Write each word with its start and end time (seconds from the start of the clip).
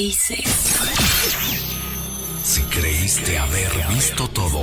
Si 0.00 0.14
creíste 2.70 3.36
haber 3.36 3.68
visto 3.88 4.28
todo, 4.28 4.62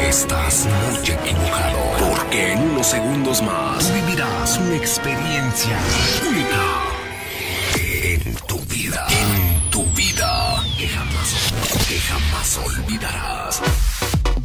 estás 0.00 0.66
muy 0.66 0.98
equivocado. 0.98 1.78
Porque 2.00 2.54
en 2.54 2.58
unos 2.58 2.88
segundos 2.88 3.40
más 3.40 3.94
vivirás 3.94 4.58
una 4.58 4.74
experiencia 4.74 5.78
única 6.28 6.82
en 8.02 8.34
tu 8.48 8.58
vida. 8.62 9.06
En 9.10 9.70
tu 9.70 9.84
vida. 9.92 10.64
Que 10.76 10.88
jamás, 10.88 11.36
que 11.86 12.00
jamás 12.00 12.58
olvidarás. 12.64 13.62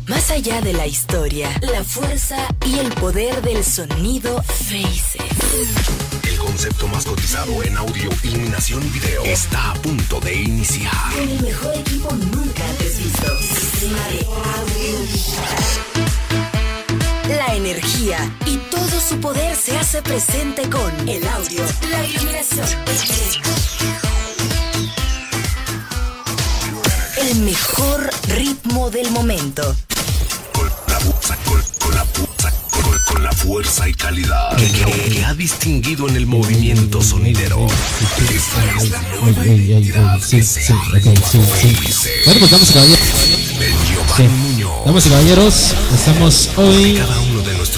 Más 0.05 0.29
allá 0.29 0.61
de 0.61 0.73
la 0.73 0.85
historia, 0.85 1.49
la 1.73 1.83
fuerza 1.83 2.37
y 2.67 2.77
el 2.77 2.91
poder 2.91 3.41
del 3.41 3.63
sonido 3.63 4.43
Faces. 4.43 6.20
Concepto 6.51 6.87
más 6.89 7.05
cotizado 7.05 7.63
en 7.63 7.77
audio, 7.77 8.09
iluminación 8.23 8.85
y 8.85 8.89
video 8.89 9.23
está 9.23 9.71
a 9.71 9.73
punto 9.75 10.19
de 10.19 10.35
iniciar. 10.35 10.91
Con 11.13 11.29
el 11.29 11.41
mejor 11.41 11.73
equipo 11.75 12.11
nunca 12.11 12.67
antes 12.69 12.97
visto. 12.97 13.37
Sistema 13.39 14.05
de 14.09 14.25
audio. 14.25 14.97
La 17.37 17.55
energía 17.55 18.29
y 18.45 18.57
todo 18.69 18.99
su 18.99 19.17
poder 19.21 19.55
se 19.55 19.77
hace 19.77 20.01
presente 20.01 20.69
con 20.69 21.07
el 21.07 21.25
audio, 21.25 21.63
la 21.89 22.05
iluminación. 22.05 22.67
El 27.17 27.39
mejor 27.43 28.09
ritmo 28.27 28.89
del 28.89 29.09
momento. 29.11 29.73
La 30.89 30.99
fuerza 33.41 33.89
y 33.89 33.93
calidad 33.93 34.55
que, 34.55 34.69
que 35.09 35.25
ha 35.25 35.33
distinguido 35.33 36.07
en 36.07 36.15
el 36.15 36.27
movimiento 36.27 37.01
sonidero. 37.01 37.65
Esta 37.65 38.75
es 38.77 38.89
la 38.91 39.01
nueva 39.01 39.45
identidad 39.45 40.19
sí, 40.21 40.43
sí, 40.43 40.61
sí, 40.61 40.71
sí. 40.71 41.39
Bueno, 42.25 42.39
pues 42.39 42.51
damas 42.51 42.69
y 42.69 42.73
caballeros, 42.73 42.99
De 43.57 43.67
sí. 44.15 44.63
Damas 44.85 45.05
y 45.05 45.09
caballeros, 45.09 45.73
estamos 45.93 46.49
hoy 46.55 47.01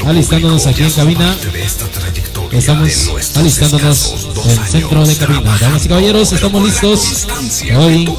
alistándonos 0.05 0.67
aquí 0.67 0.83
en 0.83 0.91
cabina. 0.91 1.37
Estamos 2.51 3.11
alistándonos 3.35 4.22
años 4.49 4.69
centro 4.69 5.05
de 5.05 5.15
cabina. 5.15 5.57
Damas 5.59 5.85
y 5.85 5.87
caballeros, 5.87 6.31
estamos 6.31 6.63
listos. 6.63 7.27
Hoy 7.77 8.09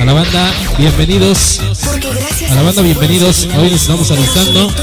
a 0.00 0.04
la 0.04 0.12
banda, 0.12 0.50
bienvenidos. 0.78 1.60
A 2.50 2.54
la 2.54 2.62
banda, 2.62 2.82
bienvenidos. 2.82 3.48
Hoy 3.58 3.70
nos 3.70 3.82
estamos 3.82 4.10
alistando. 4.10 4.74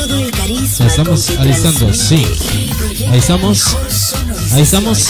el 0.48 0.62
Nos 0.62 0.82
estamos 0.82 1.30
alistando, 1.38 1.94
sí. 1.94 2.26
Ahí 3.12 3.20
estamos. 3.20 3.78
Ahí 4.52 4.62
estamos. 4.62 5.08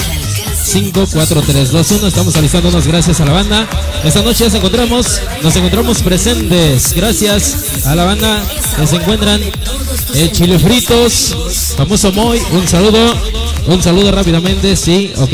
5, 0.63 1.08
4, 1.11 1.41
3, 1.41 1.72
2, 1.72 1.91
1. 1.91 2.07
Estamos 2.07 2.35
alistándonos 2.35 2.88
gracias 2.88 3.19
a 3.19 3.25
la 3.25 3.33
banda. 3.33 3.67
Esta 4.03 4.22
noche 4.22 4.45
nos 4.45 4.53
encontramos, 4.53 5.22
nos 5.41 5.55
encontramos 5.55 6.02
presentes. 6.02 6.94
Gracias 6.94 7.85
a 7.85 7.95
la 7.95 8.05
banda 8.05 8.44
que 8.78 8.88
se 8.88 8.95
encuentran 8.95 9.41
el 10.16 10.31
Chile 10.31 10.57
Fritos, 10.57 11.35
famoso 11.75 12.11
Moy. 12.13 12.41
Un 12.52 12.67
saludo, 12.67 13.13
un 13.67 13.81
saludo 13.81 14.11
rápidamente. 14.11 14.75
Sí, 14.75 15.11
ok, 15.17 15.33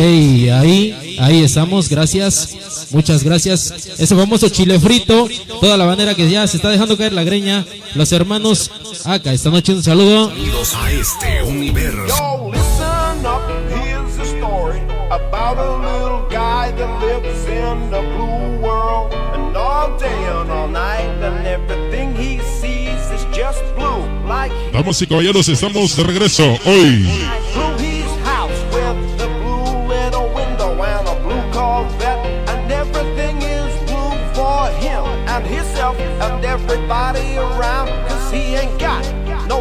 ahí, 0.59 1.17
ahí 1.19 1.43
estamos. 1.43 1.89
Gracias, 1.89 2.87
muchas 2.91 3.23
gracias. 3.23 3.71
Ese 3.97 4.15
famoso 4.15 4.49
Chile 4.49 4.79
Frito, 4.79 5.27
toda 5.59 5.77
la 5.77 5.85
bandera 5.85 6.15
que 6.15 6.29
ya 6.29 6.45
se 6.47 6.57
está 6.57 6.69
dejando 6.69 6.97
caer 6.97 7.13
la 7.13 7.23
greña. 7.23 7.65
Los 7.95 8.11
hermanos 8.11 8.71
acá, 9.05 9.33
esta 9.33 9.49
noche 9.49 9.73
un 9.73 9.83
saludo. 9.83 10.29
Bienvenidos 10.29 10.73
a 10.75 10.91
este 10.91 11.43
universo. 11.43 12.07
Yo, 12.07 12.51
listen 12.51 13.25
up, 13.25 13.41
here's 13.69 14.19
a 14.19 14.37
story 14.37 14.79
about 15.09 15.57
a 15.57 15.77
little 15.77 16.27
guy 16.29 16.71
that 16.71 17.01
lives 17.01 17.45
in 17.47 17.89
the 17.89 18.01
blue 18.15 18.61
world. 18.61 19.13
And 19.33 19.55
all 19.57 19.97
day 19.97 20.07
and 20.07 20.51
all 20.51 20.67
night, 20.67 21.09
and 21.23 21.45
everything 21.47 22.15
he 22.15 22.39
sees 22.61 22.99
is 23.11 23.25
just 23.35 23.59
blue, 23.75 24.05
like 24.27 24.53
Damas 24.71 25.01
y 25.01 25.07
caballeros, 25.07 25.49
estamos 25.49 25.95
de 25.95 26.03
regreso 26.03 26.43
hoy. 26.65 27.09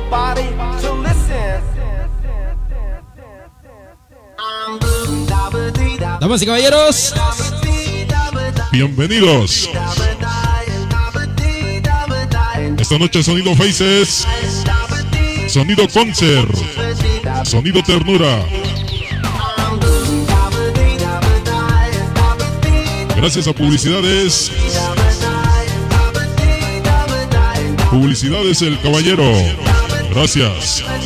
Nobody 0.08 0.48
to 0.80 0.94
listen. 1.02 1.62
Damas 6.20 6.42
y 6.42 6.46
caballeros, 6.46 7.14
Bienvenidos. 8.72 9.68
Esta 12.78 12.98
noche 12.98 13.22
sonido 13.22 13.54
Faces, 13.54 14.26
sonido 15.48 15.86
Concert, 15.88 16.54
sonido 17.44 17.82
Ternura. 17.82 18.44
Gracias 23.16 23.48
a 23.48 23.52
publicidades. 23.52 24.52
Publicidades 27.90 28.62
El 28.62 28.78
Caballero. 28.80 29.67
Gracias. 30.18 30.97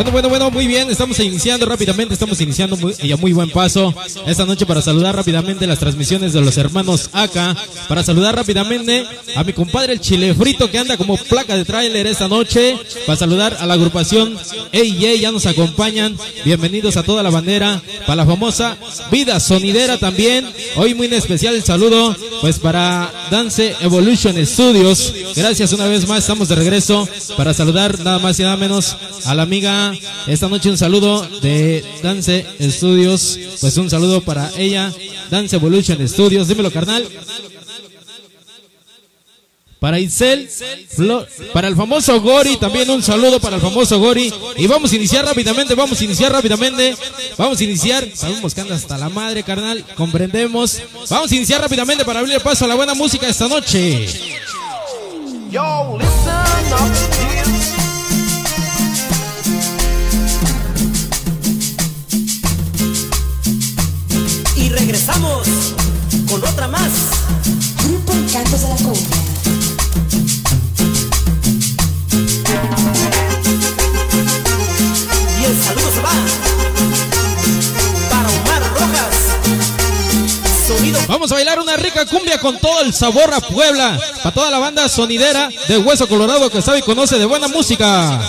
Bueno, 0.00 0.12
bueno, 0.12 0.28
bueno, 0.30 0.50
muy 0.50 0.66
bien, 0.66 0.88
estamos 0.88 1.18
iniciando 1.18 1.66
rápidamente, 1.66 2.14
estamos 2.14 2.40
iniciando 2.40 2.74
muy, 2.78 2.94
a 3.12 3.16
muy 3.18 3.34
buen 3.34 3.50
paso. 3.50 3.94
Esta 4.26 4.46
noche 4.46 4.64
para 4.64 4.80
saludar 4.80 5.14
rápidamente 5.14 5.66
las 5.66 5.78
transmisiones 5.78 6.32
de 6.32 6.40
los 6.40 6.56
hermanos 6.56 7.10
acá, 7.12 7.54
para 7.86 8.02
saludar 8.02 8.34
rápidamente 8.34 9.04
a 9.36 9.44
mi 9.44 9.52
compadre 9.52 9.92
el 9.92 10.00
chile 10.00 10.34
frito 10.34 10.70
que 10.70 10.78
anda 10.78 10.96
como 10.96 11.18
placa 11.18 11.54
de 11.54 11.66
tráiler 11.66 12.06
esta 12.06 12.28
noche, 12.28 12.78
para 13.04 13.18
saludar 13.18 13.58
a 13.60 13.66
la 13.66 13.74
agrupación 13.74 14.38
Ey, 14.72 15.20
ya 15.20 15.32
nos 15.32 15.44
acompañan, 15.44 16.16
bienvenidos 16.46 16.96
a 16.96 17.02
toda 17.02 17.22
la 17.22 17.28
bandera, 17.28 17.82
para 18.06 18.16
la 18.16 18.26
famosa 18.26 18.78
Vida 19.10 19.38
Sonidera 19.38 19.98
también, 19.98 20.50
hoy 20.76 20.94
muy 20.94 21.08
en 21.08 21.12
especial 21.12 21.54
el 21.54 21.62
saludo, 21.62 22.16
pues 22.40 22.58
para 22.58 23.12
Dance 23.30 23.76
Evolution 23.82 24.34
Studios, 24.46 25.12
gracias 25.36 25.74
una 25.74 25.88
vez 25.88 26.08
más, 26.08 26.20
estamos 26.20 26.48
de 26.48 26.54
regreso 26.54 27.06
para 27.36 27.52
saludar 27.52 27.98
nada 28.00 28.18
más 28.18 28.40
y 28.40 28.44
nada 28.44 28.56
menos 28.56 28.96
a 29.26 29.34
la 29.34 29.42
amiga 29.42 29.89
esta 30.26 30.48
noche 30.48 30.70
un 30.70 30.78
saludo 30.78 31.26
de 31.40 31.84
Dance 32.02 32.46
Studios, 32.60 33.38
pues 33.60 33.76
un 33.76 33.90
saludo 33.90 34.20
para 34.22 34.50
ella, 34.56 34.92
Dance 35.30 35.56
Evolution 35.56 36.06
Studios, 36.08 36.48
dímelo 36.48 36.70
carnal. 36.70 37.06
Para 39.80 39.98
Isel, 39.98 40.46
para 41.54 41.66
el 41.66 41.74
famoso 41.74 42.20
Gori, 42.20 42.58
también 42.58 42.90
un 42.90 43.02
saludo 43.02 43.40
para 43.40 43.56
el 43.56 43.62
famoso 43.62 43.98
Gori. 43.98 44.30
Y 44.58 44.66
vamos 44.66 44.92
a 44.92 44.96
iniciar 44.96 45.24
rápidamente, 45.24 45.74
vamos 45.74 45.98
a 45.98 46.04
iniciar 46.04 46.30
rápidamente. 46.30 46.94
Vamos 47.38 47.58
a 47.58 47.64
iniciar, 47.64 48.06
sabemos 48.14 48.54
que 48.54 48.60
anda 48.60 48.74
hasta 48.74 48.98
la 48.98 49.08
madre, 49.08 49.42
carnal, 49.42 49.82
comprendemos. 49.96 50.82
Vamos 51.08 51.32
a 51.32 51.34
iniciar 51.34 51.62
rápidamente 51.62 52.04
para 52.04 52.20
abrir 52.20 52.38
paso 52.42 52.66
a 52.66 52.68
la 52.68 52.74
buena 52.74 52.92
música 52.92 53.26
esta 53.26 53.48
noche. 53.48 54.06
Yo, 55.50 55.98
listen 55.98 56.72
up, 56.74 57.19
regresamos 65.10 65.48
con 66.30 66.44
otra 66.44 66.68
más. 66.68 66.90
Grupo 67.84 68.12
Encantos 68.12 68.62
de 68.62 68.68
la 68.68 68.76
Cumbia. 68.76 69.16
Y 75.40 75.44
el 75.44 75.62
saludo 75.62 75.90
se 75.92 76.00
va 76.00 76.12
para 78.10 78.28
Omar 78.28 78.62
Rojas. 78.74 79.16
Sonido 80.66 81.00
Vamos 81.08 81.32
a 81.32 81.34
bailar 81.34 81.58
una 81.58 81.76
rica 81.76 82.06
cumbia 82.06 82.38
con 82.38 82.58
todo 82.58 82.82
el 82.82 82.92
sabor 82.92 83.32
a 83.34 83.40
Puebla. 83.40 83.98
Para 84.22 84.34
toda 84.34 84.50
la 84.50 84.58
banda 84.58 84.88
sonidera 84.88 85.48
de 85.68 85.78
Hueso 85.78 86.08
Colorado 86.08 86.50
que 86.50 86.62
sabe 86.62 86.78
y 86.78 86.82
conoce 86.82 87.18
de 87.18 87.24
buena 87.24 87.48
música. 87.48 88.20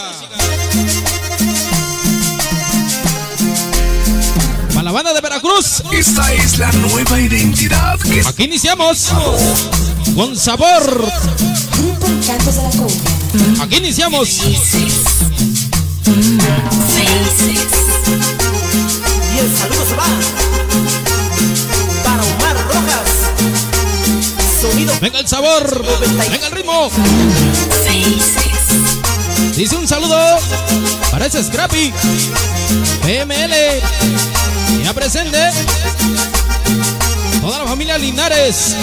la 4.91 4.95
banda 4.95 5.13
de 5.13 5.21
Veracruz. 5.21 5.81
Esta 5.93 6.33
es 6.33 6.57
la 6.57 6.69
nueva 6.73 7.17
identidad 7.17 7.97
que... 7.99 8.19
Aquí 8.27 8.43
iniciamos 8.43 9.07
con 10.13 10.35
sabor. 10.35 11.09
Aquí 13.61 13.77
iniciamos. 13.77 14.41
Y 14.43 14.57
el 19.39 19.57
saludo 19.57 19.85
se 19.87 19.95
va 19.95 20.07
para 22.03 22.23
Omar 22.23 22.57
Rojas. 22.67 23.09
Sonido. 24.61 24.93
Venga 24.99 25.19
el 25.19 25.27
sabor. 25.27 25.85
Venga 26.17 26.47
el 26.47 26.51
ritmo. 26.51 26.91
Dice 29.55 29.75
un 29.75 29.87
saludo 29.87 30.17
para 31.11 31.25
ese 31.25 31.43
Scrappy. 31.43 31.93
PML. 33.03 33.53
Ya 34.83 34.93
presente. 34.93 35.51
Toda 37.41 37.59
la 37.59 37.65
familia 37.65 37.97
Linares. 37.97 38.75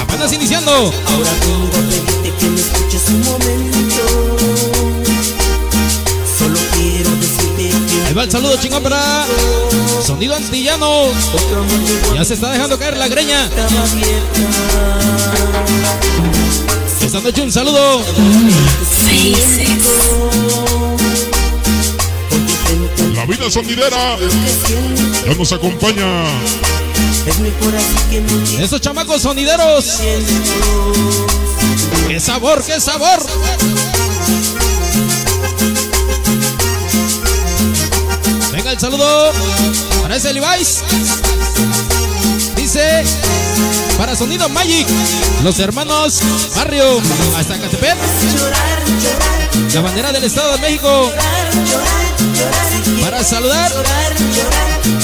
Apenas 0.00 0.32
iniciando. 0.32 0.72
Ahora 0.72 1.30
pedirte 1.40 2.32
que 2.38 2.46
me 2.48 2.60
escuches 2.60 3.08
un 3.08 3.20
momento. 3.24 4.51
Ahí 8.12 8.16
va 8.16 8.24
el 8.24 8.30
saludo 8.30 8.58
chingón 8.58 8.82
para 8.82 9.24
Sonido 10.04 10.34
Antillano. 10.34 11.04
Ya 12.14 12.22
se 12.26 12.34
está 12.34 12.50
dejando 12.50 12.78
caer 12.78 12.98
la 12.98 13.08
greña. 13.08 13.48
Esta 17.00 17.20
noche 17.20 17.40
un 17.40 17.50
saludo. 17.50 18.02
La 23.14 23.24
vida 23.24 23.50
sonidera 23.50 24.18
ya 25.26 25.34
nos 25.34 25.50
acompaña. 25.52 26.24
Esos 28.60 28.78
chamacos 28.82 29.22
sonideros. 29.22 30.00
¡Qué 32.08 32.20
sabor, 32.20 32.62
qué 32.62 32.78
sabor! 32.78 33.22
Saludo 38.82 39.30
para 40.02 40.16
ese 40.16 40.32
Levi's. 40.32 40.82
Dice 42.56 43.04
para 43.96 44.16
Sonido 44.16 44.48
Magic, 44.48 44.88
los 45.44 45.60
hermanos 45.60 46.18
Barrio 46.56 47.00
hasta 47.38 47.58
llorar, 47.58 47.96
la 49.72 49.80
bandera 49.82 50.10
del 50.10 50.24
Estado 50.24 50.54
de 50.54 50.58
México. 50.58 51.12
Para 53.00 53.22
saludar 53.22 53.70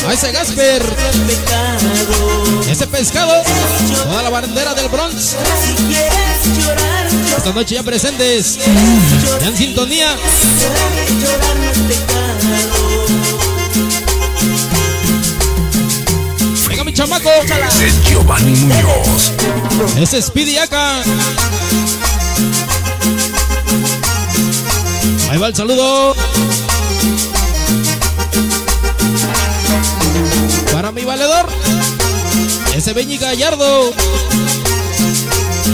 a 0.08 0.12
ese 0.12 0.32
Gasper, 0.32 0.82
ese 2.68 2.86
pescado, 2.88 3.44
toda 4.08 4.22
la 4.24 4.30
bandera 4.30 4.74
del 4.74 4.88
Bronx. 4.88 5.36
Esta 7.36 7.52
noche 7.52 7.76
ya 7.76 7.84
presentes, 7.84 8.58
ya 9.40 9.46
en 9.46 9.56
sintonía. 9.56 10.16
Es 17.18 17.74
Ese 17.74 17.86
es 17.88 18.04
Giovanni 18.04 18.52
Muñoz. 18.52 19.32
ese 19.98 20.22
Speedy 20.22 20.56
acá. 20.56 21.02
Ahí 25.30 25.38
va 25.38 25.48
el 25.48 25.54
saludo. 25.54 26.14
Para 30.72 30.92
mi 30.92 31.04
valedor, 31.04 31.48
ese 32.74 32.92
Beñi 32.92 33.18
Gallardo. 33.18 33.92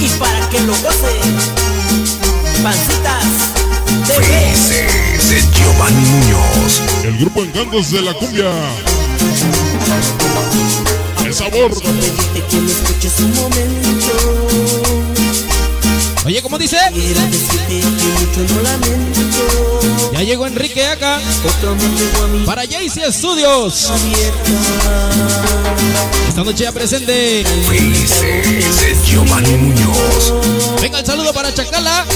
Y 0.01 0.09
para 0.19 0.49
que 0.49 0.61
lo 0.61 0.73
goce, 0.73 1.21
pancitas 2.63 3.25
de 4.09 4.53
Ese 4.53 4.87
es 5.37 5.51
Giovanni 5.53 6.05
Muñoz. 6.07 6.81
El 7.05 7.19
grupo 7.19 7.45
Encantos 7.45 7.91
de 7.91 8.03
la 8.03 8.15
Cumbia. 8.15 8.51
Sabor. 11.45 11.75
pedirte 11.75 12.43
que 12.49 12.57
me 12.57 12.73
escuches 12.73 13.21
un 13.21 13.35
momento. 13.35 14.13
Oye, 16.25 16.41
¿cómo 16.41 16.57
dice? 16.57 16.79
Ya 20.13 20.23
llegó 20.23 20.47
Enrique 20.47 20.87
acá. 20.87 21.21
Para 22.47 22.63
Jaycee 22.67 23.13
Studios. 23.13 23.91
Esta 26.29 26.45
noche 26.45 26.65
ya 26.65 26.73
presente. 26.73 27.43
Ese 27.43 28.91
es 28.93 29.05
Giovanni 29.05 29.51
Muñoz. 29.51 30.33
Venga 30.81 31.01
el 31.01 31.07
saludo 31.07 31.35
para 31.35 31.53
Chacala. 31.53 32.07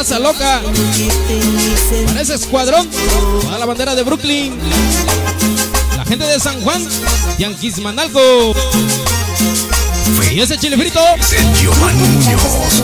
Raza 0.00 0.18
Loca. 0.18 0.62
Para 2.06 2.22
ese 2.22 2.34
escuadrón. 2.34 2.88
Toda 3.42 3.58
la 3.58 3.66
bandera 3.66 3.94
de 3.94 4.02
Brooklyn. 4.02 4.58
La 5.94 6.06
gente 6.06 6.24
de 6.24 6.40
San 6.40 6.58
Juan. 6.62 6.88
Yanquis 7.36 7.78
Manalco. 7.80 8.54
Y 10.32 10.40
ese 10.40 10.56
chile 10.56 10.78
frito. 10.78 11.00
Giovanni 11.60 12.08
Muñoz. 12.08 12.82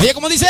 Oye, 0.00 0.14
¿cómo 0.14 0.30
dice? 0.30 0.46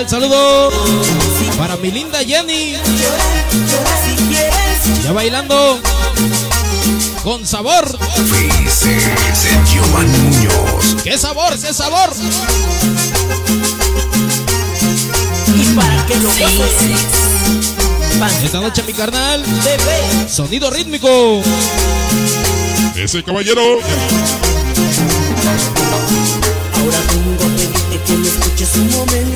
El 0.00 0.08
saludo. 0.08 0.70
Para 1.58 1.76
mi 1.76 1.90
linda 1.90 2.20
Jenny. 2.20 2.76
Ya 5.04 5.12
bailando. 5.12 5.78
Con 7.22 7.46
sabor. 7.46 7.98
Giovanni 9.70 10.18
Muñoz. 10.18 10.96
¡Qué 11.04 11.18
sabor, 11.18 11.58
qué 11.58 11.74
sabor! 11.74 12.10
y 15.54 15.64
para 15.74 16.06
que 16.06 16.16
lo 16.16 16.28
goces. 16.28 17.00
Pancita 18.18 18.46
Esta 18.46 18.60
noche 18.60 18.82
mi 18.84 18.94
carnal. 18.94 19.42
bebé, 19.42 20.28
Sonido 20.28 20.70
rítmico. 20.70 21.42
Ese 22.96 23.22
caballero. 23.22 23.60
ahora 26.80 26.98
a 26.98 27.56
pedirte 27.56 28.00
que 28.06 28.12
me 28.16 28.28
escuches 28.28 28.74
un 28.76 28.90
momento. 28.92 29.29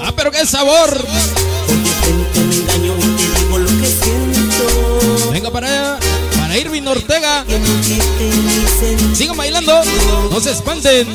¡Ah, 0.00 0.12
pero 0.14 0.30
qué 0.30 0.46
sabor! 0.46 1.06
Venga 5.32 5.50
para, 5.50 5.98
para 6.38 6.56
Irving 6.56 6.86
Ortega. 6.86 7.44
Sigan 9.14 9.36
bailando. 9.36 9.80
No 10.30 10.40
se 10.40 10.52
espanten. 10.52 11.08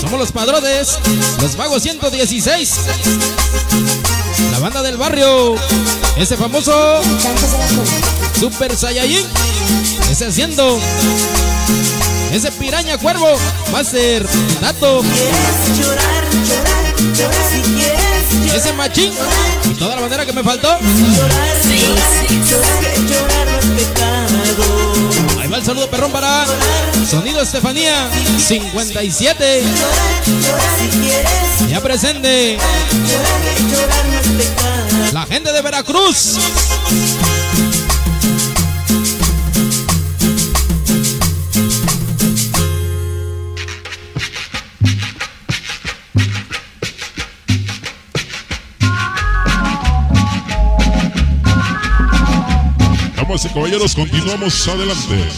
Somos 0.00 0.18
los 0.18 0.32
padrones. 0.32 0.98
Los 1.40 1.56
vagos 1.56 1.82
116. 1.82 2.74
La 4.52 4.58
banda 4.58 4.82
del 4.82 4.96
barrio. 4.96 5.56
Ese 6.16 6.36
famoso 6.36 7.00
Super 8.38 8.76
Saiyajin. 8.76 9.26
Ese 10.10 10.26
haciendo. 10.26 10.78
Ese 12.32 12.52
piraña 12.52 12.96
cuervo. 12.98 13.26
Llorar 17.16 17.34
si 17.52 17.60
quieres 17.72 18.46
llorar. 18.46 18.56
Ese 18.56 18.72
machín. 18.74 19.12
Y 19.64 19.74
toda 19.74 19.96
la 19.96 20.02
bandera 20.02 20.24
que 20.24 20.32
me 20.32 20.44
faltó. 20.44 20.68
Ahí 25.40 25.48
va 25.48 25.56
el 25.56 25.64
saludo 25.64 25.90
perrón 25.90 26.12
para 26.12 26.46
Sonido 27.10 27.42
Estefanía 27.42 28.08
57. 28.38 29.62
Llorar, 29.62 30.24
llorar 30.42 30.78
si 31.58 31.68
Ya 31.68 31.80
presente. 31.80 32.56
La 35.12 35.26
gente 35.26 35.52
de 35.52 35.60
Veracruz. 35.60 36.38
Damas 53.38 53.44
y 53.44 53.54
caballeros, 53.54 53.94
continuamos 53.94 54.68
adelante. 54.68 55.28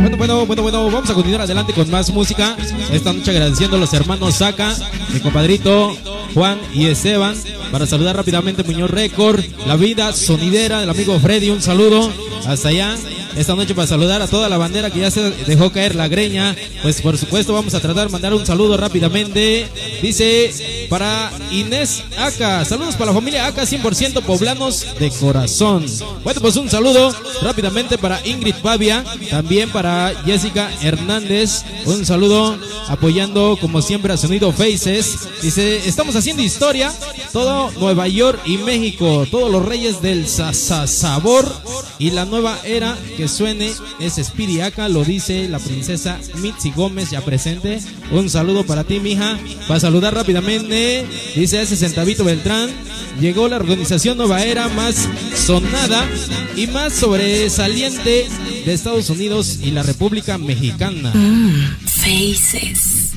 Bueno, 0.00 0.16
bueno. 0.16 0.46
bueno, 0.46 0.62
bueno, 0.62 0.90
vamos 0.90 1.10
a 1.10 1.14
continuar 1.14 1.40
adelante 1.40 1.72
con 1.72 1.90
más 1.90 2.10
música. 2.10 2.56
Esta 2.92 3.12
noche 3.12 3.32
agradeciendo 3.32 3.76
a 3.76 3.80
los 3.80 3.92
hermanos 3.92 4.36
Saca, 4.36 4.76
mi 5.12 5.18
compadrito 5.18 5.96
Juan 6.34 6.60
y 6.72 6.86
Esteban, 6.86 7.34
para 7.72 7.86
saludar 7.86 8.14
rápidamente 8.14 8.62
Muñoz 8.62 8.90
Record, 8.90 9.42
La 9.66 9.74
Vida 9.74 10.12
Sonidera, 10.12 10.84
el 10.84 10.90
amigo 10.90 11.18
Freddy, 11.18 11.50
un 11.50 11.62
saludo 11.62 12.12
hasta 12.46 12.68
allá. 12.68 12.96
Esta 13.36 13.54
noche 13.54 13.74
para 13.74 13.86
saludar 13.86 14.20
a 14.22 14.26
toda 14.26 14.48
la 14.48 14.58
bandera 14.58 14.90
que 14.90 15.00
ya 15.00 15.10
se 15.10 15.30
dejó 15.30 15.70
caer 15.70 15.94
la 15.94 16.08
greña. 16.08 16.56
Pues 16.82 17.00
por 17.00 17.16
supuesto 17.16 17.52
vamos 17.52 17.74
a 17.74 17.80
tratar 17.80 18.06
de 18.06 18.12
mandar 18.12 18.34
un 18.34 18.44
saludo 18.44 18.76
rápidamente. 18.76 19.68
Dice 20.02 20.86
para 20.90 21.30
Inés 21.50 22.02
Aca. 22.18 22.64
Saludos 22.64 22.96
para 22.96 23.12
la 23.12 23.14
familia 23.14 23.46
Aca 23.46 23.62
100% 23.62 24.22
poblanos 24.22 24.86
de 24.98 25.10
corazón. 25.10 25.86
Bueno, 26.24 26.40
pues 26.40 26.56
un 26.56 26.68
saludo 26.68 27.14
rápidamente 27.42 27.98
para 27.98 28.20
Ingrid 28.26 28.56
Pavia. 28.56 29.04
También 29.30 29.70
para 29.70 30.12
Jessica 30.24 30.70
Hernández. 30.82 31.64
Un 31.86 32.04
saludo 32.04 32.58
apoyando 32.88 33.56
como 33.60 33.80
siempre 33.80 34.12
a 34.12 34.16
Sonido 34.16 34.52
Faces. 34.52 35.28
Dice, 35.42 35.88
estamos 35.88 36.16
haciendo 36.16 36.42
historia. 36.42 36.92
Todo 37.32 37.70
Nueva 37.78 38.08
York 38.08 38.40
y 38.44 38.58
México. 38.58 39.26
Todos 39.30 39.50
los 39.50 39.64
reyes 39.64 40.02
del 40.02 40.26
sabor 40.28 41.50
y 41.98 42.10
la 42.10 42.24
nueva 42.24 42.58
era 42.64 42.98
que 43.20 43.28
suene 43.28 43.70
es 43.98 44.14
Spiriaca, 44.14 44.88
lo 44.88 45.04
dice 45.04 45.46
la 45.46 45.58
princesa 45.58 46.18
Mitzi 46.36 46.70
Gómez, 46.70 47.10
ya 47.10 47.20
presente. 47.20 47.78
Un 48.10 48.30
saludo 48.30 48.64
para 48.64 48.84
ti, 48.84 48.98
mija. 48.98 49.38
Para 49.68 49.78
saludar 49.78 50.14
rápidamente, 50.14 51.04
dice 51.36 51.60
ese 51.60 51.76
centavito 51.76 52.24
Beltrán. 52.24 52.70
Llegó 53.20 53.46
la 53.46 53.56
organización 53.56 54.16
Nueva 54.16 54.42
Era 54.42 54.68
más 54.68 55.06
sonada 55.36 56.08
y 56.56 56.66
más 56.68 56.94
sobresaliente 56.94 58.26
de 58.64 58.72
Estados 58.72 59.10
Unidos 59.10 59.58
y 59.62 59.72
la 59.72 59.82
República 59.82 60.38
Mexicana. 60.38 61.12
Faces. 61.84 63.09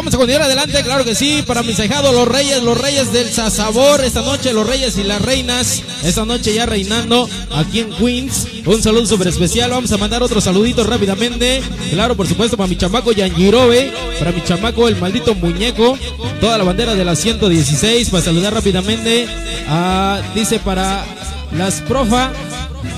Vamos 0.00 0.14
a 0.14 0.16
continuar 0.16 0.44
adelante, 0.44 0.82
claro 0.82 1.04
que 1.04 1.14
sí, 1.14 1.44
para 1.46 1.62
mis 1.62 1.78
ahijados, 1.78 2.14
los 2.14 2.26
reyes, 2.26 2.62
los 2.62 2.80
reyes 2.80 3.12
del 3.12 3.30
Sazabor, 3.30 4.02
esta 4.02 4.22
noche 4.22 4.54
los 4.54 4.66
reyes 4.66 4.96
y 4.96 5.04
las 5.04 5.20
reinas, 5.20 5.82
esta 6.02 6.24
noche 6.24 6.54
ya 6.54 6.64
reinando 6.64 7.28
aquí 7.54 7.80
en 7.80 7.90
Queens. 7.90 8.46
Un 8.64 8.82
saludo 8.82 9.04
súper 9.04 9.28
especial, 9.28 9.72
vamos 9.72 9.92
a 9.92 9.98
mandar 9.98 10.22
otro 10.22 10.40
saludito 10.40 10.84
rápidamente, 10.84 11.60
claro, 11.90 12.16
por 12.16 12.26
supuesto, 12.26 12.56
para 12.56 12.66
mi 12.66 12.78
chamaco 12.78 13.12
Yangirobe, 13.12 13.92
para 14.18 14.32
mi 14.32 14.42
chamaco 14.42 14.88
el 14.88 14.96
maldito 14.96 15.34
muñeco, 15.34 15.98
toda 16.40 16.56
la 16.56 16.64
bandera 16.64 16.94
de 16.94 17.04
la 17.04 17.14
116, 17.14 18.08
para 18.08 18.24
saludar 18.24 18.54
rápidamente, 18.54 19.28
a, 19.68 20.22
dice 20.34 20.60
para 20.60 21.04
las 21.52 21.82
profa 21.82 22.32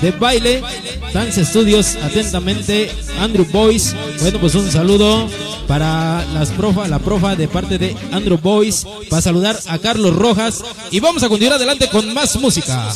de 0.01 0.11
baile, 0.11 0.61
Dance 1.13 1.45
Studios, 1.45 1.95
atentamente, 1.95 2.91
Andrew 3.19 3.45
Boyce. 3.51 3.95
Bueno, 4.21 4.39
pues 4.39 4.55
un 4.55 4.69
saludo 4.71 5.29
para 5.67 6.25
las 6.33 6.49
profa, 6.49 6.87
la 6.87 6.99
profa 6.99 7.35
de 7.35 7.47
parte 7.47 7.77
de 7.77 7.95
Andrew 8.11 8.37
Boyce, 8.37 8.87
para 9.09 9.21
saludar 9.21 9.59
a 9.67 9.77
Carlos 9.77 10.15
Rojas. 10.15 10.63
Y 10.91 10.99
vamos 10.99 11.23
a 11.23 11.29
continuar 11.29 11.57
adelante 11.57 11.89
con 11.89 12.13
más 12.13 12.35
música. 12.37 12.93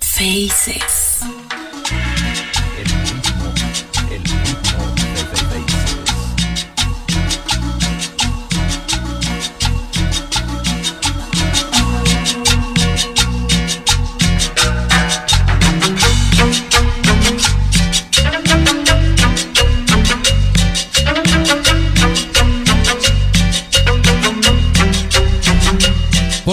Faces. 0.00 1.09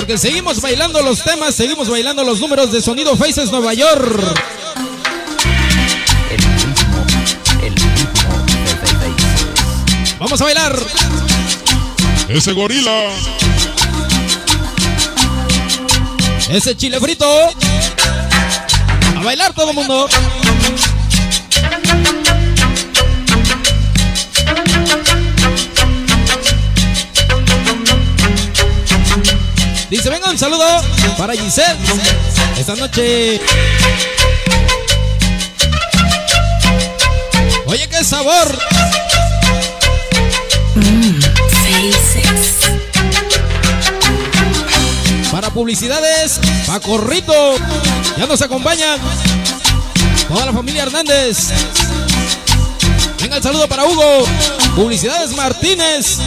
Porque 0.07 0.19
seguimos 0.19 0.61
bailando 0.61 1.01
los 1.01 1.21
temas, 1.21 1.53
seguimos 1.53 1.89
bailando 1.89 2.23
los 2.23 2.39
números 2.39 2.71
de 2.71 2.81
Sonido 2.81 3.17
Faces 3.17 3.51
Nueva 3.51 3.73
York. 3.73 4.23
Vamos 10.17 10.39
a 10.39 10.45
bailar. 10.45 10.79
Ese 12.29 12.53
gorila. 12.53 13.09
Ese 16.51 16.77
chile 16.77 17.01
frito. 17.01 17.27
A 19.13 19.23
bailar 19.25 19.53
todo 19.53 19.71
el 19.71 19.75
mundo. 19.75 20.07
Dice, 29.89 30.09
venga 30.09 30.29
un 30.29 30.37
saludo 30.37 30.65
para 31.17 31.33
Giselle. 31.33 31.77
Esta 32.59 32.75
noche. 32.75 33.39
Oye, 37.65 37.87
qué 37.87 38.03
sabor. 38.03 38.57
Para 45.31 45.49
publicidades, 45.51 46.39
Pacorrito. 46.65 47.55
Ya 48.17 48.25
nos 48.25 48.41
acompañan. 48.41 48.99
Toda 50.27 50.47
la 50.47 50.51
familia 50.51 50.83
Hernández. 50.83 51.49
Venga 53.21 53.37
el 53.37 53.43
saludo 53.43 53.69
para 53.69 53.85
Hugo. 53.85 54.25
Publicidades 54.75 55.33
Martínez. 55.35 56.17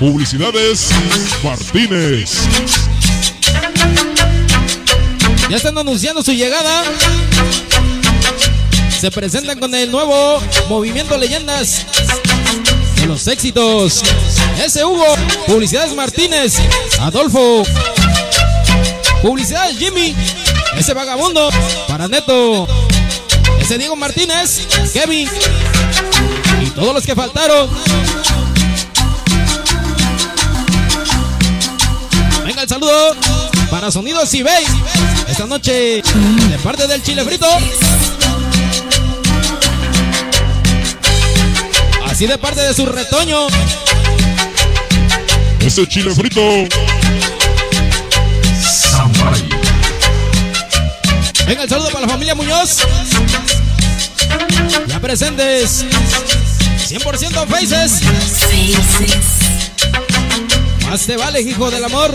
Publicidades 0.00 0.88
Martínez. 1.44 2.30
Ya 5.50 5.56
están 5.58 5.76
anunciando 5.76 6.22
su 6.22 6.32
llegada. 6.32 6.84
Se 8.98 9.10
presentan 9.10 9.60
con 9.60 9.74
el 9.74 9.90
nuevo 9.90 10.40
movimiento 10.70 11.18
Leyendas 11.18 11.84
de 12.96 13.06
los 13.08 13.26
éxitos. 13.26 14.02
Ese 14.64 14.86
Hugo. 14.86 15.04
Publicidades 15.46 15.94
Martínez. 15.94 16.54
Adolfo. 17.00 17.62
Publicidades 19.20 19.76
Jimmy. 19.76 20.16
Ese 20.78 20.94
vagabundo. 20.94 21.50
Para 21.86 22.08
Neto. 22.08 22.66
Ese 23.60 23.76
Diego 23.76 23.96
Martínez. 23.96 24.66
Kevin. 24.94 25.28
Y 26.64 26.70
todos 26.70 26.94
los 26.94 27.04
que 27.04 27.14
faltaron. 27.14 27.68
Saludo 32.80 33.16
para 33.70 33.90
Sonidos 33.90 34.32
y 34.34 34.42
Bay. 34.42 34.64
Esta 35.28 35.46
noche 35.46 36.02
de 36.02 36.58
parte 36.62 36.86
del 36.86 37.02
Chile 37.02 37.24
Frito. 37.24 37.46
Así 42.06 42.26
de 42.26 42.38
parte 42.38 42.60
de 42.60 42.74
su 42.74 42.86
retoño. 42.86 43.46
Ese 45.60 45.86
chile 45.86 46.14
frito. 46.14 46.40
Venga 51.46 51.62
el 51.62 51.68
saludo 51.68 51.90
para 51.90 52.06
la 52.06 52.12
familia 52.12 52.34
Muñoz. 52.34 52.78
Ya 54.86 55.00
presentes. 55.00 55.84
100% 56.88 57.46
faces. 57.46 58.00
Faces. 58.00 59.59
Más 60.90 61.06
te 61.06 61.16
vale, 61.16 61.40
hijo 61.40 61.70
del 61.70 61.84
amor. 61.84 62.12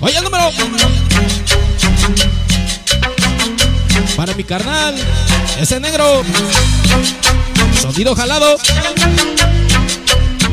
Oye, 0.00 0.16
el 0.18 0.24
número. 0.24 0.50
Para 4.16 4.34
mi 4.34 4.42
carnal, 4.42 4.96
ese 5.60 5.78
negro. 5.78 6.24
Sonido 7.80 8.16
jalado. 8.16 8.56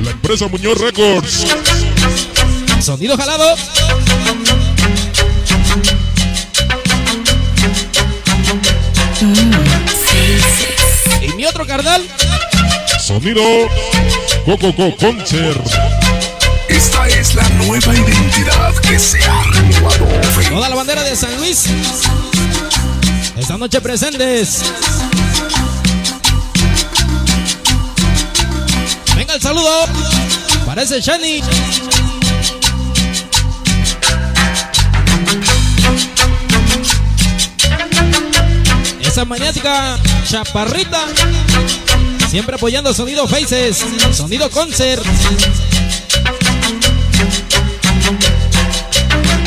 La 0.03 0.11
empresa 0.11 0.47
Muñoz 0.49 0.77
Records. 0.79 1.47
Sonido 2.81 3.17
jalado. 3.17 3.55
carnal. 11.77 12.01
Sonido 12.99 13.43
Coco 14.45 14.73
-co 14.73 14.95
Concert. 14.97 15.61
Esta 16.69 17.07
es 17.07 17.35
la 17.35 17.47
nueva 17.49 17.93
identidad 17.93 18.73
que 18.81 18.97
se 18.99 19.19
ha 19.23 19.43
renovado. 19.43 20.07
Toda 20.49 20.69
la 20.69 20.75
bandera 20.75 21.03
de 21.03 21.15
San 21.15 21.35
Luis. 21.37 21.65
Esta 23.37 23.57
noche 23.57 23.79
presentes. 23.81 24.61
Venga 29.15 29.35
el 29.35 29.41
saludo. 29.41 29.85
Parece 30.65 30.99
Shani. 30.99 31.41
Esa 39.17 39.25
maniática 39.25 39.97
chaparrita. 40.29 41.07
Siempre 42.29 42.53
apoyando 42.53 42.93
sonido 42.93 43.27
Faces, 43.27 43.83
sonido 44.11 44.47
Concert. 44.51 45.03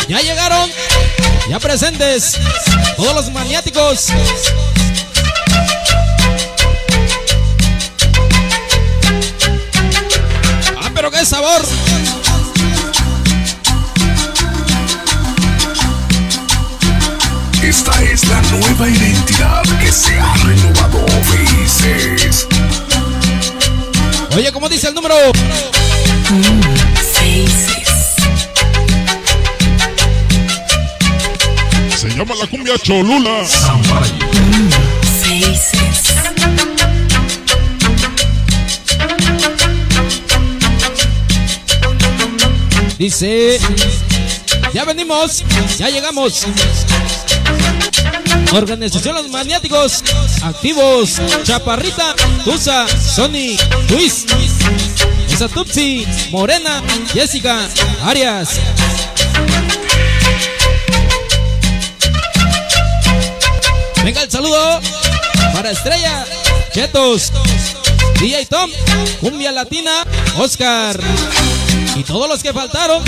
Ya 0.08 0.20
llegaron, 0.22 0.68
ya 1.48 1.60
presentes, 1.60 2.36
todos 2.96 3.14
los 3.14 3.30
maniáticos. 3.30 4.08
Ah, 10.82 10.90
pero 10.92 11.12
qué 11.12 11.24
sabor. 11.24 11.62
Nueva 18.50 18.88
identidad 18.88 19.62
que 19.80 19.92
se 19.92 20.18
ha 20.18 20.34
renovado. 20.34 21.06
Faces. 21.24 22.46
Oye, 24.36 24.52
¿cómo 24.52 24.68
dice 24.68 24.88
el 24.88 24.94
número? 24.94 25.14
Se 31.96 32.08
llama 32.10 32.34
la 32.34 32.46
cumbia 32.46 32.78
Cholula. 32.78 33.46
Dice, 42.98 43.58
ya 44.74 44.84
venimos, 44.84 45.42
ya 45.78 45.88
llegamos. 45.88 46.46
Organización 48.52 49.14
Los 49.14 49.28
Maniáticos, 49.28 50.02
activos, 50.42 51.20
Chaparrita, 51.44 52.14
Tusa, 52.44 52.86
Sony, 52.88 53.56
Twist, 53.86 54.30
esa 55.30 55.48
Tupsi, 55.48 56.06
Morena, 56.30 56.82
Jessica, 57.12 57.58
Arias. 58.04 58.50
Venga 64.04 64.22
el 64.22 64.30
saludo 64.30 64.80
para 65.52 65.70
Estrella, 65.70 66.26
Chetos, 66.72 67.32
DJ 68.18 68.46
Tom, 68.46 68.70
Cumbia 69.20 69.52
Latina, 69.52 69.92
Oscar 70.36 70.98
y 71.94 72.02
todos 72.02 72.28
los 72.28 72.42
que 72.42 72.52
faltaron. 72.52 73.02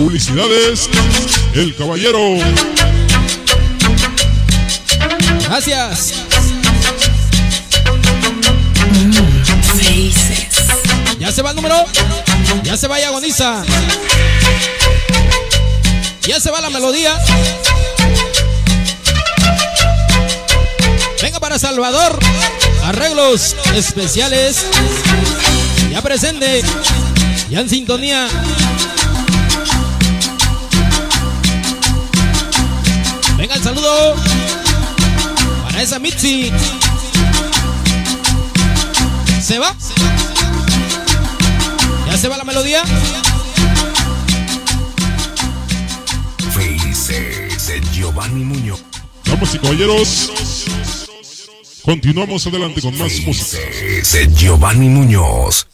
Publicidades. 0.00 0.88
El 1.52 1.76
caballero. 1.76 2.18
Gracias. 5.46 6.14
Ya 11.18 11.30
se 11.30 11.42
va 11.42 11.50
el 11.50 11.56
número. 11.56 11.84
Ya 12.62 12.78
se 12.78 12.88
va 12.88 12.98
y 12.98 13.02
agoniza. 13.02 13.62
Ya 16.22 16.40
se 16.40 16.50
va 16.50 16.62
la 16.62 16.70
melodía. 16.70 17.12
Venga 21.20 21.40
para 21.40 21.58
Salvador. 21.58 22.18
Arreglos 22.84 23.54
especiales. 23.74 24.64
Ya 25.92 26.00
presente. 26.00 26.62
Ya 27.50 27.60
en 27.60 27.68
sintonía. 27.68 28.28
El 33.60 33.64
saludo 33.64 34.16
para 35.64 35.82
esa 35.82 35.98
Mitzi. 35.98 36.50
¿Se 39.42 39.58
va? 39.58 39.76
¿Ya 42.06 42.16
se 42.16 42.28
va 42.28 42.38
la 42.38 42.44
melodía? 42.44 42.82
De 47.66 47.80
Giovanni 47.92 48.44
Muñoz. 48.44 48.82
Damas 49.24 49.54
y 49.54 49.58
caballeros. 49.58 50.32
Continuamos 51.84 52.46
adelante 52.46 52.80
con 52.80 52.96
más 52.98 53.12
música. 53.20 53.58
Giovanni 54.34 54.88
Muñoz. 54.88 55.66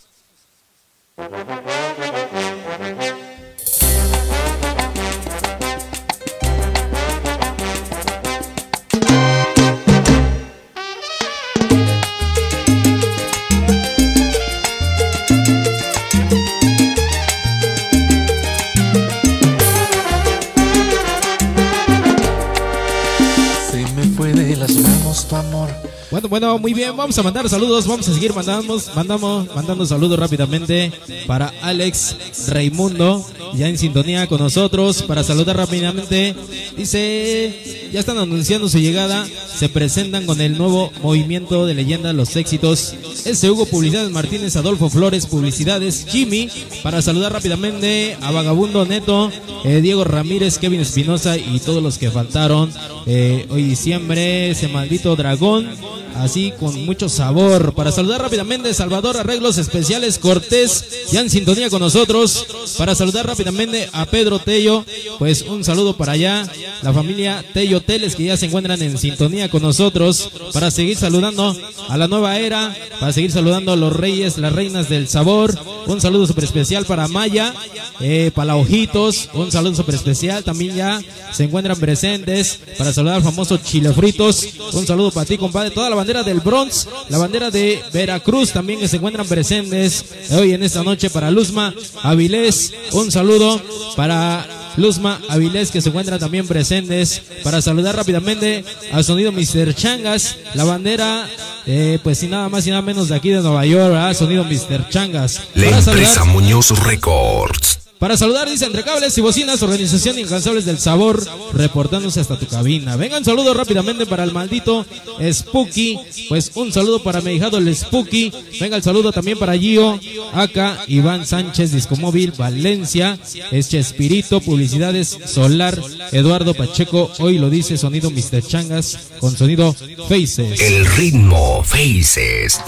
Bueno, 26.10 26.28
bueno, 26.28 26.58
muy 26.58 26.72
bien. 26.72 26.96
Vamos 26.96 27.18
a 27.18 27.22
mandar 27.22 27.48
saludos. 27.48 27.86
Vamos 27.86 28.08
a 28.08 28.14
seguir 28.14 28.32
mandando, 28.32 28.80
mandamos, 28.94 29.52
mandando 29.54 29.84
saludos 29.84 30.18
rápidamente 30.18 30.92
para 31.26 31.52
Alex 31.62 32.16
Raimundo, 32.48 33.26
ya 33.54 33.68
en 33.68 33.76
sintonía 33.76 34.28
con 34.28 34.38
nosotros. 34.40 35.02
Para 35.02 35.24
saludar 35.24 35.56
rápidamente, 35.56 36.36
dice: 36.76 37.90
Ya 37.92 37.98
están 37.98 38.18
anunciando 38.18 38.68
su 38.68 38.78
llegada. 38.78 39.26
Se 39.56 39.68
presentan 39.68 40.26
con 40.26 40.40
el 40.40 40.56
nuevo 40.56 40.92
movimiento 41.02 41.66
de 41.66 41.74
leyenda 41.74 42.12
Los 42.12 42.36
Éxitos. 42.36 42.94
Ese 43.24 43.50
Hugo 43.50 43.66
Publicidades 43.66 44.10
Martínez, 44.10 44.54
Adolfo 44.54 44.88
Flores 44.88 45.26
Publicidades, 45.26 46.06
Jimmy. 46.08 46.48
Para 46.84 47.02
saludar 47.02 47.32
rápidamente 47.32 48.16
a 48.20 48.30
Vagabundo 48.30 48.86
Neto, 48.86 49.32
eh, 49.64 49.80
Diego 49.80 50.04
Ramírez, 50.04 50.58
Kevin 50.58 50.80
Espinosa 50.80 51.36
y 51.36 51.58
todos 51.58 51.82
los 51.82 51.98
que 51.98 52.12
faltaron. 52.12 52.70
Eh, 53.06 53.46
hoy 53.50 53.62
diciembre, 53.62 54.50
ese 54.50 54.68
maldito 54.68 55.16
dragón 55.16 55.95
así 56.16 56.52
con 56.58 56.84
mucho 56.84 57.08
sabor. 57.08 57.74
Para 57.74 57.92
saludar 57.92 58.22
rápidamente, 58.22 58.72
Salvador 58.74 59.16
Arreglos 59.16 59.58
Especiales 59.58 60.18
Cortés, 60.18 61.08
ya 61.12 61.20
en 61.20 61.30
sintonía 61.30 61.70
con 61.70 61.80
nosotros. 61.80 62.46
Para 62.78 62.94
saludar 62.94 63.26
rápidamente 63.26 63.88
a 63.92 64.06
Pedro 64.06 64.38
Tello, 64.38 64.84
pues 65.18 65.42
un 65.42 65.64
saludo 65.64 65.96
para 65.96 66.12
allá, 66.12 66.48
la 66.82 66.92
familia 66.92 67.44
Tello 67.52 67.80
Teles 67.80 68.16
que 68.16 68.24
ya 68.24 68.36
se 68.36 68.46
encuentran 68.46 68.80
en 68.82 68.98
sintonía 68.98 69.48
con 69.48 69.62
nosotros. 69.62 70.30
Para 70.52 70.70
seguir 70.70 70.96
saludando 70.96 71.56
a 71.88 71.96
la 71.96 72.08
nueva 72.08 72.38
era, 72.38 72.74
para 72.98 73.12
seguir 73.12 73.32
saludando 73.32 73.72
a 73.72 73.76
los 73.76 73.94
reyes, 73.94 74.38
las 74.38 74.52
reinas 74.52 74.88
del 74.88 75.08
sabor. 75.08 75.54
Un 75.86 76.00
saludo 76.00 76.26
súper 76.26 76.44
especial 76.44 76.84
para 76.84 77.06
Maya, 77.06 77.54
eh, 78.00 78.30
para 78.34 78.56
Ojitos, 78.56 79.28
un 79.34 79.52
saludo 79.52 79.76
súper 79.76 79.94
especial. 79.94 80.42
También 80.42 80.74
ya 80.74 81.00
se 81.32 81.44
encuentran 81.44 81.78
presentes 81.78 82.58
para 82.76 82.92
saludar 82.92 83.16
al 83.16 83.22
famoso 83.22 83.56
Chile 83.58 83.92
Fritos. 83.92 84.46
Un 84.72 84.86
saludo 84.86 85.10
para 85.10 85.26
ti, 85.26 85.38
compadre. 85.38 85.70
La 85.88 85.96
bandera 85.96 86.22
del 86.22 86.40
Bronx, 86.40 86.88
la 87.08 87.18
bandera 87.18 87.50
de 87.50 87.82
Veracruz 87.92 88.52
también 88.52 88.80
que 88.80 88.88
se 88.88 88.96
encuentran 88.96 89.26
presentes 89.26 90.04
hoy 90.30 90.52
en 90.52 90.62
esta 90.62 90.82
noche 90.82 91.10
para 91.10 91.30
Luzma 91.30 91.74
Avilés. 92.02 92.72
Un 92.92 93.10
saludo 93.10 93.60
para 93.96 94.46
Luzma 94.76 95.20
Avilés 95.28 95.70
que 95.70 95.80
se 95.80 95.88
encuentran 95.88 96.18
también 96.18 96.46
presentes 96.46 97.22
para 97.42 97.62
saludar 97.62 97.96
rápidamente 97.96 98.64
al 98.92 99.04
sonido 99.04 99.32
Mr. 99.32 99.74
Changas, 99.74 100.36
la 100.54 100.64
bandera, 100.64 101.28
eh, 101.66 101.98
pues 102.02 102.18
sin 102.18 102.30
nada 102.30 102.48
más 102.48 102.66
y 102.66 102.70
nada 102.70 102.82
menos 102.82 103.08
de 103.08 103.16
aquí 103.16 103.30
de 103.30 103.40
Nueva 103.40 103.64
York, 103.64 103.92
¿verdad? 103.92 104.14
sonido 104.14 104.44
Mr. 104.44 104.88
Changas. 104.88 105.48
La 105.54 105.78
empresa 105.78 106.24
Muñoz 106.24 106.70
Records. 106.84 107.85
Para 107.98 108.16
saludar, 108.16 108.48
dice 108.48 108.66
entre 108.66 108.84
cables 108.84 109.16
y 109.16 109.20
bocinas, 109.20 109.62
Organización 109.62 110.18
Incansables 110.18 110.66
del 110.66 110.78
Sabor, 110.78 111.22
reportándose 111.54 112.20
hasta 112.20 112.38
tu 112.38 112.46
cabina. 112.46 112.96
Vengan 112.96 113.24
saludos 113.24 113.56
rápidamente 113.56 114.06
para 114.06 114.24
el 114.24 114.32
maldito 114.32 114.84
Spooky. 115.20 115.98
Pues 116.28 116.52
un 116.54 116.72
saludo 116.72 117.02
para 117.02 117.20
mi 117.20 117.32
hijado 117.32 117.58
el 117.58 117.74
Spooky. 117.74 118.32
Venga 118.60 118.76
el 118.76 118.82
saludo 118.82 119.12
también 119.12 119.38
para 119.38 119.56
Gio, 119.56 119.98
Acá, 120.32 120.78
Iván 120.88 121.26
Sánchez, 121.26 121.72
Discomóvil, 121.72 122.32
Valencia, 122.32 123.18
Espíritu, 123.50 124.40
Publicidades, 124.40 125.16
Solar, 125.24 125.80
Eduardo 126.12 126.54
Pacheco. 126.54 127.10
Hoy 127.18 127.38
lo 127.38 127.50
dice 127.50 127.78
sonido 127.78 128.10
Mr. 128.10 128.42
Changas 128.42 128.98
con 129.20 129.36
sonido 129.36 129.74
Faces. 130.08 130.60
El 130.60 130.86
ritmo 130.86 131.62
Faces. 131.64 132.60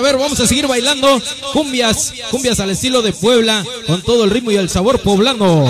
Ver, 0.00 0.16
vamos 0.16 0.40
a 0.40 0.46
seguir 0.46 0.66
bailando 0.66 1.22
cumbias, 1.52 2.12
cumbias 2.30 2.58
al 2.60 2.70
estilo 2.70 3.02
de 3.02 3.12
Puebla, 3.12 3.64
con 3.86 4.02
todo 4.02 4.24
el 4.24 4.30
ritmo 4.30 4.50
y 4.50 4.56
el 4.56 4.68
sabor 4.68 5.00
poblano. 5.00 5.64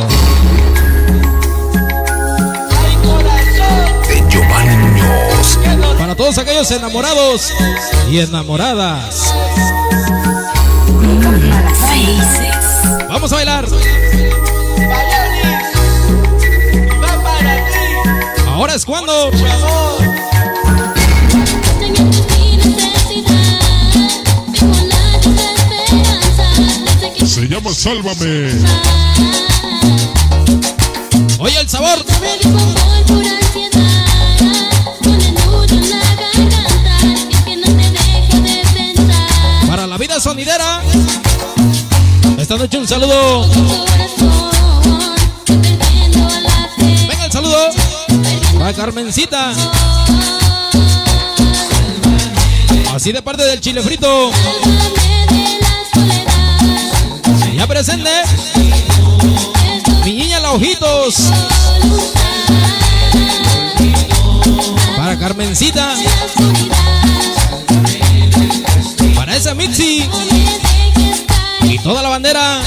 De 4.09 4.25
Giovanni 4.31 4.77
Muñoz. 4.77 5.59
Para 5.99 6.17
todos 6.17 6.39
aquellos 6.39 6.71
enamorados 6.71 7.53
y 8.11 8.19
enamoradas. 8.19 9.35
Vamos 13.09 13.33
a 13.33 13.37
bailar. 13.37 13.67
Ahora 18.49 18.75
es 18.75 18.85
cuando. 18.85 19.31
Llama 27.65 27.75
Sálvame. 27.75 28.51
Oye 31.39 31.61
el 31.61 31.69
sabor. 31.69 32.05
Para 39.67 39.87
la 39.87 39.99
vida 39.99 40.21
sonidera. 40.21 40.83
Esta 42.39 42.57
noche 42.57 42.79
un 42.79 42.89
saludo. 42.89 43.49
Venga 47.09 47.25
el 47.25 47.33
saludo. 47.33 47.69
Para 48.59 48.73
Carmencita. 48.75 49.53
Así 52.95 53.13
de 53.13 53.23
parte 53.23 53.45
del 53.45 53.61
chile 53.61 53.83
frito. 53.83 54.31
Ya 57.65 57.69
presente. 57.69 58.11
Mi 60.05 60.13
niña 60.13 60.39
la 60.39 60.53
ojitos. 60.53 61.15
Para 64.99 65.19
Carmencita. 65.19 65.95
Para 69.15 69.35
esa 69.35 69.55
Mitzi. 69.55 70.07
Y 71.63 71.79
toda 71.79 72.03
la 72.03 72.11
bandera. 72.11 72.61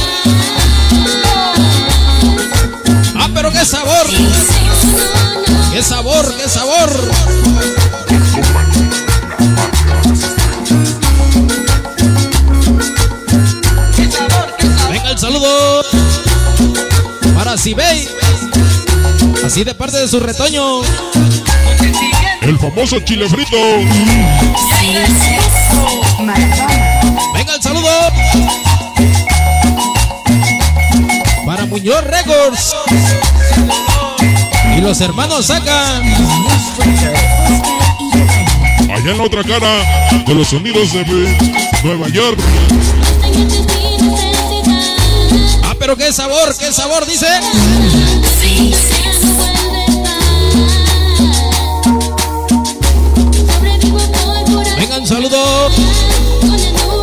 Ah, 3.20 3.30
pero 3.36 3.52
qué 3.52 3.64
sabor. 3.66 4.08
Qué 5.74 5.84
sabor, 5.84 6.36
qué 6.38 6.50
sabor. 6.50 7.12
Así 19.46 19.66
de 19.66 19.76
parte 19.76 19.98
de 19.98 20.08
su 20.08 20.22
retoño. 20.22 20.82
El 22.42 22.58
famoso 22.58 22.98
chile 23.02 23.28
frito. 23.28 23.58
Venga 27.34 27.56
el 27.56 27.62
saludo 27.62 27.90
para 31.46 31.66
Muñoz 31.66 32.04
Records. 32.06 32.74
Y 34.78 34.82
los 34.82 35.02
hermanos 35.02 35.48
sacan. 35.48 36.04
Allá 38.90 39.12
en 39.12 39.18
la 39.18 39.24
otra 39.24 39.44
cara 39.44 39.84
de 40.26 40.34
los 40.34 40.48
sonidos 40.48 40.94
de 40.94 41.04
Nueva 41.84 42.08
York. 42.08 42.40
Pero 45.88 45.96
qué 45.96 46.12
sabor, 46.12 46.54
qué 46.58 46.74
sabor, 46.74 47.06
dice. 47.06 47.28
Venga 54.78 54.98
un 54.98 55.08
saludo 55.08 55.72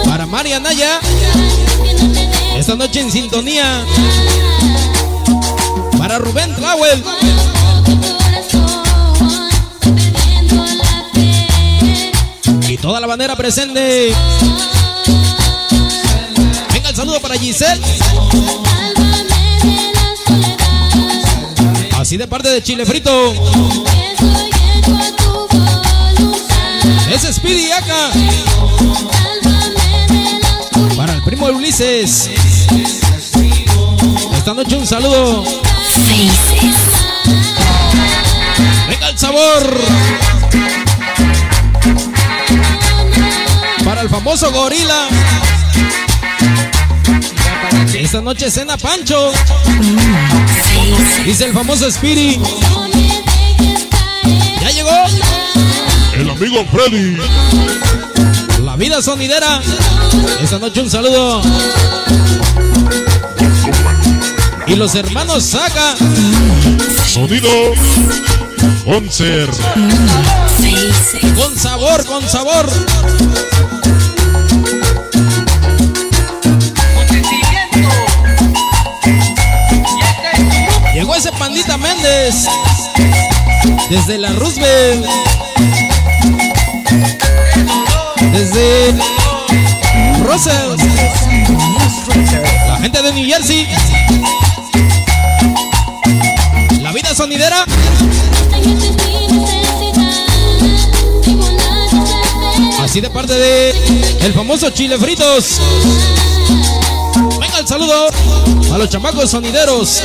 para 0.04 0.26
María 0.26 0.60
Naya. 0.60 1.00
Esta 2.58 2.76
noche 2.76 3.00
en 3.00 3.10
sintonía. 3.10 3.86
Para 5.96 6.18
Rubén 6.18 6.54
Tlawel. 6.54 7.02
Y 12.68 12.76
toda 12.76 13.00
la 13.00 13.06
bandera 13.06 13.34
presente. 13.34 14.14
Para 17.24 17.38
Giselle. 17.38 17.80
Así 21.98 22.18
de 22.18 22.26
parte 22.26 22.50
de 22.50 22.62
Chile 22.62 22.84
Frito. 22.84 23.32
Es 27.10 27.22
Speedy 27.34 27.72
acá. 27.72 28.10
Para 30.98 31.14
el 31.14 31.22
primo 31.22 31.46
de 31.46 31.54
Ulises. 31.54 32.28
Esta 34.36 34.52
noche 34.52 34.76
un 34.76 34.86
saludo. 34.86 35.44
Venga 38.86 39.08
el 39.08 39.18
sabor. 39.18 39.80
Para 43.82 44.02
el 44.02 44.10
famoso 44.10 44.52
gorila. 44.52 45.08
Esta 48.04 48.20
noche 48.20 48.50
cena 48.50 48.76
Pancho. 48.76 49.32
Dice 51.24 51.46
el 51.46 51.54
famoso 51.54 51.90
Spiri. 51.90 52.38
Ya 54.60 54.70
llegó 54.70 54.90
El 56.12 56.28
amigo 56.28 56.66
Freddy. 56.70 57.16
la 58.62 58.76
vida 58.76 59.00
sonidera. 59.00 59.62
Esta 60.42 60.58
noche 60.58 60.82
un 60.82 60.90
saludo. 60.90 61.40
Y 64.66 64.74
los 64.76 64.94
hermanos 64.94 65.42
Saga. 65.42 65.96
Sonido. 67.06 67.48
Concert. 68.84 69.54
Con 71.36 71.56
sabor, 71.56 72.04
con 72.04 72.28
sabor. 72.28 72.68
Pandita 81.54 81.76
Méndez. 81.76 82.46
Desde 83.88 84.18
la 84.18 84.32
Roosevelt. 84.32 85.06
Desde 88.32 88.92
Russell. 90.24 90.76
La 92.66 92.76
gente 92.78 93.02
de 93.02 93.12
New 93.12 93.24
Jersey. 93.24 93.68
La 96.80 96.90
vida 96.90 97.14
sonidera. 97.14 97.64
Así 102.82 103.00
de 103.00 103.10
parte 103.10 103.34
de 103.34 103.70
el 104.22 104.32
famoso 104.34 104.70
Chile 104.70 104.98
Fritos. 104.98 105.60
Venga 107.38 107.58
el 107.60 107.68
saludo 107.68 108.08
a 108.72 108.78
los 108.78 108.88
chamacos 108.88 109.30
sonideros. 109.30 110.02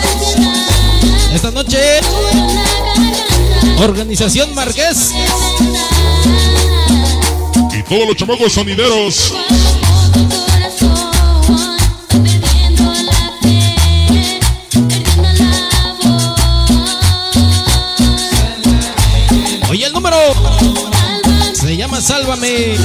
Esta 1.34 1.52
noche, 1.52 1.78
Organización 3.78 4.54
Marqués. 4.56 5.12
Y 7.72 7.84
todos 7.84 8.08
los 8.08 8.16
chamacos 8.16 8.52
sonideros. 8.52 9.34
Oye, 19.70 19.86
el 19.86 19.94
número 19.94 20.18
se 21.54 21.78
llama 21.78 22.02
Sálvame. 22.02 22.76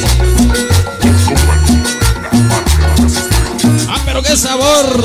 Ah, 3.88 4.00
pero 4.04 4.22
qué 4.22 4.36
sabor. 4.36 5.04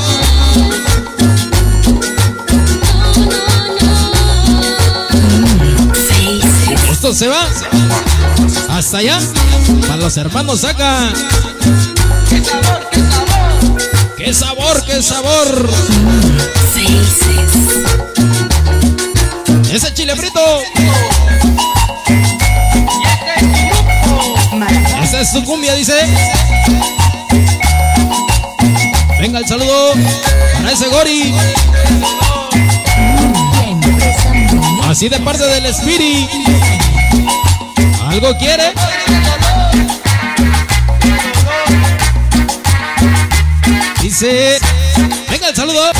Se 7.13 7.27
va 7.27 7.43
hasta 8.69 8.99
allá 8.99 9.19
para 9.81 9.97
los 9.97 10.15
hermanos 10.15 10.63
acá. 10.63 11.11
¡Qué 14.15 14.31
sabor, 14.31 14.85
qué 14.85 15.01
sabor! 15.01 15.69
Ese 19.71 19.93
chile 19.93 20.15
frito. 20.15 20.39
Esa 25.03 25.21
es 25.21 25.31
su 25.31 25.43
cumbia, 25.43 25.73
dice. 25.73 25.95
Venga 29.19 29.39
el 29.39 29.47
saludo 29.47 29.93
para 30.53 30.71
ese 30.71 30.87
Gori. 30.87 31.33
Así 34.87 35.09
de 35.09 35.19
parte 35.19 35.43
del 35.43 35.73
Spiri. 35.73 36.29
¿Algo 38.07 38.37
quiere? 38.37 38.73
Dice, 44.01 44.59
venga 45.29 45.49
el 45.49 45.55
saludo. 45.55 45.91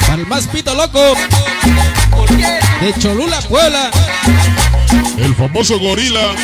Para 0.00 0.14
el 0.14 0.26
más 0.26 0.46
pito 0.46 0.74
loco. 0.74 1.14
De 2.80 2.94
Cholula, 2.98 3.40
Puebla. 3.42 3.90
El 5.18 5.34
famoso 5.34 5.78
gorila. 5.78 6.34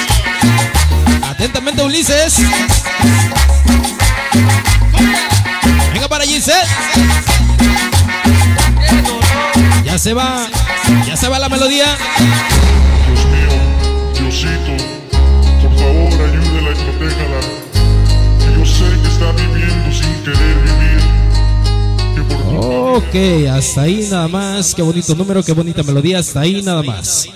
Atentamente 1.31 1.83
Ulises. 1.83 2.37
Venga 5.93 6.09
para 6.09 6.25
Giselle. 6.25 6.67
Ya 9.85 9.99
se 9.99 10.15
va. 10.15 10.49
Se 11.27 11.31
va 11.31 11.41
la 11.41 11.49
melodía. 11.49 11.87
Dios 13.05 13.27
mío, 13.35 13.51
Diosito, 14.15 14.85
por 15.61 15.77
favor 15.77 16.12
ayúdela 16.12 16.71
y 16.71 16.75
protéjala. 16.85 17.41
Que 18.39 18.57
yo 18.57 18.65
sé 18.65 18.85
que 19.03 19.09
está 19.09 19.33
viviendo 19.33 19.93
sin 19.93 20.15
querer 20.23 20.57
vivir. 20.62 21.01
Que 22.15 22.23
por 22.33 22.99
Ok, 22.99 23.49
hasta 23.51 23.81
ahí 23.81 24.07
nada 24.09 24.29
más. 24.29 24.73
Qué 24.73 24.83
bonito 24.83 25.17
número, 25.17 25.43
qué 25.43 25.51
bonita 25.51 25.83
melodía. 25.83 26.21
Hasta 26.21 26.43
ahí 26.43 26.62
nada 26.62 26.85
más. 26.85 27.27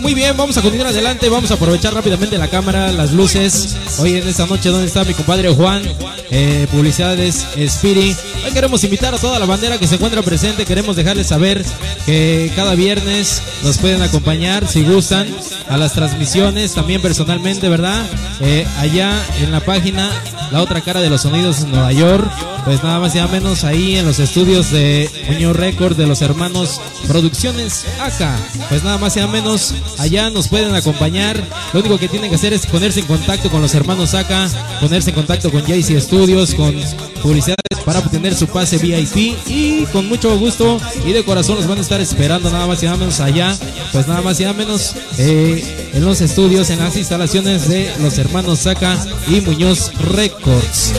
Muy 0.00 0.14
bien, 0.14 0.36
vamos 0.36 0.56
a 0.56 0.62
continuar 0.62 0.88
adelante, 0.88 1.28
vamos 1.28 1.50
a 1.50 1.54
aprovechar 1.54 1.94
rápidamente 1.94 2.38
la 2.38 2.48
cámara, 2.48 2.90
las 2.92 3.12
luces. 3.12 3.76
Hoy 3.98 4.16
en 4.16 4.26
esta 4.26 4.46
noche, 4.46 4.70
¿dónde 4.70 4.86
está 4.86 5.04
mi 5.04 5.14
compadre 5.14 5.50
Juan? 5.50 5.82
Eh, 6.30 6.66
publicidades, 6.70 7.46
Spiri. 7.68 8.16
Hoy 8.44 8.52
queremos 8.52 8.82
invitar 8.84 9.14
a 9.14 9.18
toda 9.18 9.38
la 9.38 9.46
bandera 9.46 9.78
que 9.78 9.86
se 9.86 9.96
encuentra 9.96 10.22
presente, 10.22 10.64
queremos 10.64 10.96
dejarles 10.96 11.26
saber 11.26 11.64
que 12.06 12.50
cada 12.56 12.74
viernes 12.74 13.42
nos 13.62 13.78
pueden 13.78 14.00
acompañar, 14.02 14.66
si 14.66 14.82
gustan, 14.84 15.26
a 15.68 15.76
las 15.76 15.92
transmisiones, 15.92 16.72
también 16.72 17.02
personalmente, 17.02 17.68
¿verdad? 17.68 18.06
Eh, 18.40 18.66
allá 18.78 19.22
en 19.40 19.52
la 19.52 19.60
página, 19.60 20.10
la 20.50 20.62
otra 20.62 20.80
cara 20.80 21.00
de 21.00 21.10
los 21.10 21.22
sonidos 21.22 21.60
en 21.60 21.72
Nueva 21.72 21.92
York, 21.92 22.30
pues 22.64 22.82
nada 22.82 23.00
más 23.00 23.14
y 23.14 23.18
nada 23.18 23.30
menos 23.30 23.64
ahí 23.64 23.96
en 23.96 24.06
los 24.06 24.18
estudios 24.18 24.70
de 24.70 25.08
Muñoz 25.28 25.56
Record 25.56 25.96
de 25.96 26.06
los 26.06 26.22
hermanos 26.22 26.80
Producciones 27.06 27.86
acá. 28.00 28.36
Pues 28.68 28.84
nada 28.84 28.98
más 28.98 29.16
y 29.16 29.20
nada 29.20 29.32
menos 29.32 29.74
allá 29.98 30.30
nos 30.30 30.48
pueden 30.48 30.74
acompañar. 30.74 31.42
Lo 31.72 31.80
único 31.80 31.98
que 31.98 32.08
tienen 32.08 32.30
que 32.30 32.36
hacer 32.36 32.52
es 32.52 32.66
ponerse 32.66 33.00
en 33.00 33.06
contacto 33.06 33.50
con 33.50 33.60
los 33.60 33.74
hermanos 33.74 34.14
acá, 34.14 34.48
ponerse 34.80 35.10
en 35.10 35.16
contacto 35.16 35.50
con 35.50 35.64
JC 35.64 36.00
Studios, 36.00 36.54
con 36.54 36.74
publicidades 37.22 37.60
para 37.84 37.98
obtener 37.98 38.34
su 38.34 38.46
pase 38.46 38.78
VIP 38.78 39.36
y 39.48 39.86
con 39.86 40.08
mucho 40.08 40.38
gusto 40.38 40.80
y 41.04 41.12
de 41.12 41.24
corazón 41.24 41.56
los 41.56 41.66
van 41.66 41.78
a 41.78 41.80
estar 41.80 42.00
esperando 42.00 42.50
nada 42.50 42.66
más 42.66 42.82
y 42.82 42.86
nada 42.86 42.98
menos 42.98 43.20
allá, 43.20 43.56
pues 43.92 44.06
nada 44.06 44.20
más 44.22 44.38
y 44.38 44.44
nada 44.44 44.54
menos 44.54 44.94
eh, 45.18 45.90
en 45.92 46.04
los 46.04 46.20
estudios, 46.20 46.70
en 46.70 46.78
las 46.78 46.96
instalaciones 46.96 47.68
de 47.68 47.90
los 48.00 48.18
hermanos 48.18 48.60
Saca 48.60 48.96
y 49.28 49.40
Muñoz 49.40 49.92
Records. 49.98 50.92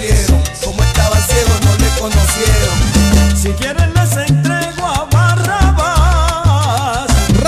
Ciego, 2.01 2.60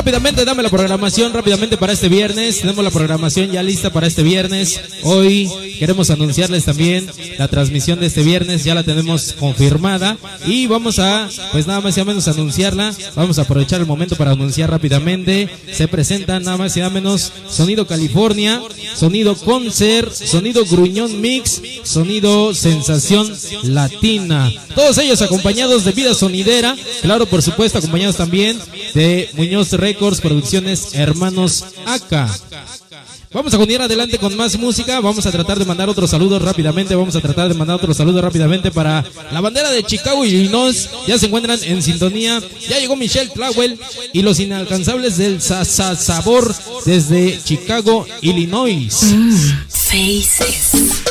Rápidamente 0.03 0.43
dame 0.43 0.63
la 0.63 0.69
programación, 0.69 1.31
rápidamente 1.31 1.77
para 1.77 1.93
este 1.93 2.09
viernes. 2.09 2.59
Tenemos 2.59 2.83
la 2.83 2.91
programación 2.91 3.53
ya 3.53 3.63
lista 3.63 3.89
para 3.89 4.05
este 4.05 4.21
viernes. 4.21 4.81
Hoy 5.03 5.49
queremos 5.79 6.09
anunciarles 6.09 6.65
también 6.65 7.09
la 7.37 7.47
transmisión 7.47 8.01
de 8.01 8.07
este 8.07 8.21
viernes, 8.21 8.65
ya 8.65 8.75
la 8.75 8.83
tenemos 8.83 9.31
confirmada. 9.39 10.17
Y 10.45 10.67
vamos 10.67 10.99
a, 10.99 11.29
pues 11.53 11.67
nada 11.67 11.79
más 11.79 11.95
y 11.95 12.01
nada 12.01 12.09
menos 12.09 12.27
anunciarla. 12.27 12.93
Vamos 13.15 13.39
a 13.39 13.43
aprovechar 13.43 13.79
el 13.79 13.87
momento 13.87 14.17
para 14.17 14.31
anunciar 14.31 14.69
rápidamente. 14.69 15.47
Se 15.71 15.87
presentan 15.87 16.43
nada 16.43 16.57
más 16.57 16.75
y 16.75 16.81
nada 16.81 16.91
menos 16.91 17.31
Sonido 17.47 17.87
California, 17.87 18.61
Sonido 18.95 19.35
Concert, 19.35 20.11
Sonido 20.11 20.65
Gruñón 20.65 21.21
Mix, 21.21 21.61
Sonido 21.83 22.53
Sensación 22.53 23.31
Latina. 23.63 24.51
Todos 24.75 24.97
ellos 24.97 25.21
acompañados 25.21 25.85
de 25.85 25.93
Vida 25.93 26.13
Sonidera, 26.13 26.75
claro, 27.01 27.25
por 27.25 27.41
supuesto, 27.41 27.77
acompañados 27.77 28.17
también 28.17 28.59
de 28.93 29.29
Muñoz 29.33 29.71
Records, 29.93 30.21
Producciones 30.21 30.95
Hermanos 30.95 31.63
Acá. 31.85 32.27
Vamos 33.31 33.53
a 33.53 33.57
continuar 33.57 33.83
adelante 33.83 34.17
con 34.17 34.35
más 34.35 34.57
música. 34.57 34.99
Vamos 34.99 35.23
a 35.27 35.31
tratar 35.31 35.59
de 35.59 35.65
mandar 35.65 35.87
otros 35.87 36.09
saludos 36.09 36.41
rápidamente. 36.41 36.95
Vamos 36.95 37.15
a 37.15 37.21
tratar 37.21 37.47
de 37.47 37.53
mandar 37.53 37.75
otros 37.75 37.95
saludos 37.95 38.23
rápidamente 38.23 38.71
para 38.71 39.05
la 39.31 39.39
bandera 39.39 39.69
de 39.69 39.83
Chicago, 39.83 40.25
Illinois. 40.25 40.89
Ya 41.07 41.19
se 41.19 41.27
encuentran 41.27 41.59
en 41.63 41.83
sintonía. 41.83 42.41
Ya 42.67 42.79
llegó 42.79 42.95
Michelle 42.95 43.29
Plowell 43.29 43.79
y 44.13 44.23
los 44.23 44.39
inalcanzables 44.39 45.17
del 45.17 45.41
Sasa 45.41 45.95
Sabor 45.95 46.55
desde 46.85 47.39
Chicago, 47.43 48.07
Illinois. 48.21 49.13
Faces. 49.69 51.02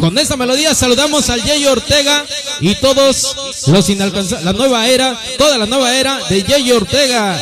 Con 0.00 0.16
esta 0.18 0.36
melodía 0.36 0.74
saludamos 0.74 1.28
al 1.28 1.42
Jay 1.42 1.66
Ortega 1.66 2.24
y 2.60 2.74
todos 2.76 3.36
los 3.66 3.88
inalcanzables. 3.90 4.44
La 4.46 4.54
nueva 4.54 4.88
era, 4.88 5.20
toda 5.36 5.58
la 5.58 5.66
nueva 5.66 5.94
era 5.94 6.18
de 6.28 6.42
Jay 6.42 6.72
Ortega. 6.72 7.38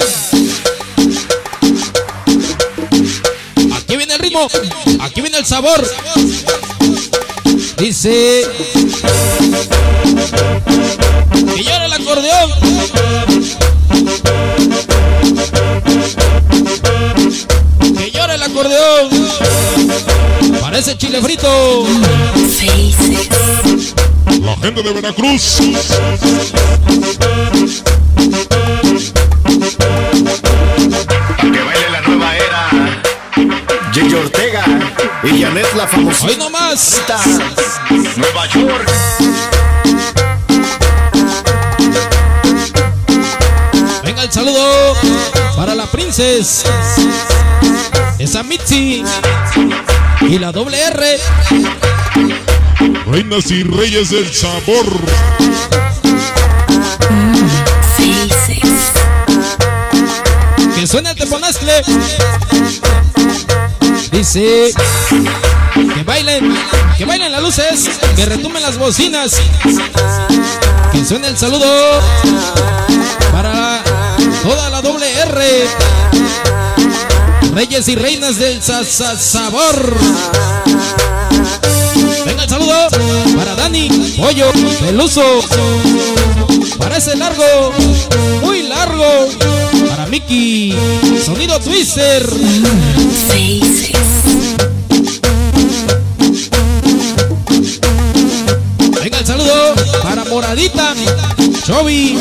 Aquí 3.77 3.97
viene 3.97 4.15
el 4.15 4.21
ritmo, 4.21 4.49
aquí 5.01 5.21
viene 5.21 5.39
el 5.39 5.47
sabor. 5.47 5.89
Dice 7.77 8.45
que 11.55 11.63
llora 11.63 11.87
el 11.87 11.93
acordeón. 11.93 13.48
Parece 20.79 20.97
chile 20.97 21.21
frito. 21.21 21.85
Faces. 22.57 23.95
La 24.41 24.57
gente 24.59 24.81
de 24.81 24.93
Veracruz. 24.93 25.59
que 31.41 31.61
baile 31.65 31.91
la 31.91 32.01
nueva 32.07 32.37
era. 32.37 32.71
Gigi 33.93 34.15
Ortega 34.15 34.65
y 35.25 35.43
Janet 35.43 35.75
La 35.75 35.89
Famosita. 35.89 36.29
Hoy 36.29 36.37
nomás. 36.37 37.03
Nueva 38.17 38.47
York. 38.47 39.58
El 44.29 44.33
saludo 44.35 44.95
para 45.57 45.75
la 45.75 45.87
princesa. 45.87 46.69
Esa 48.19 48.43
Mitzi. 48.43 49.03
Y 50.21 50.39
la 50.39 50.53
doble 50.53 50.79
R. 50.83 51.19
Reinas 53.07 53.51
y 53.51 53.63
reyes 53.63 54.11
del 54.11 54.31
sabor. 54.33 54.87
Que 60.75 60.87
suena 60.87 61.11
el 61.11 61.17
teponazcle. 61.17 61.83
Dice 64.13 64.73
que 65.75 66.03
bailen, 66.05 66.55
que 66.99 67.05
bailen 67.05 67.33
las 67.33 67.43
luces, 67.43 67.89
que 68.15 68.27
retumen 68.27 68.63
las 68.63 68.77
bocinas. 68.79 69.41
Que 70.93 71.05
suene 71.05 71.29
el 71.29 71.39
saludo 71.39 72.01
toda 74.49 74.71
la 74.71 74.81
doble 74.81 75.07
R. 75.13 75.45
Reyes 77.53 77.87
y 77.89 77.97
reinas 77.97 78.39
del 78.39 78.63
sa- 78.63 78.83
sa- 78.83 79.19
sabor. 79.19 79.95
Venga 82.25 82.45
el 82.45 82.49
saludo 82.49 82.89
para 83.37 83.55
Dani, 83.57 83.89
Pollo, 84.17 84.51
Peluso. 84.81 85.23
Para 86.79 86.97
ese 86.97 87.15
largo, 87.17 87.45
muy 88.43 88.63
largo. 88.63 89.29
Para 89.91 90.07
Mickey, 90.07 90.75
sonido 91.27 91.61
Twister. 91.61 92.27
Venga 99.03 99.19
el 99.21 99.27
saludo 99.27 99.75
para 100.03 100.25
Moradita, 100.25 100.95
Chovy, 101.67 102.19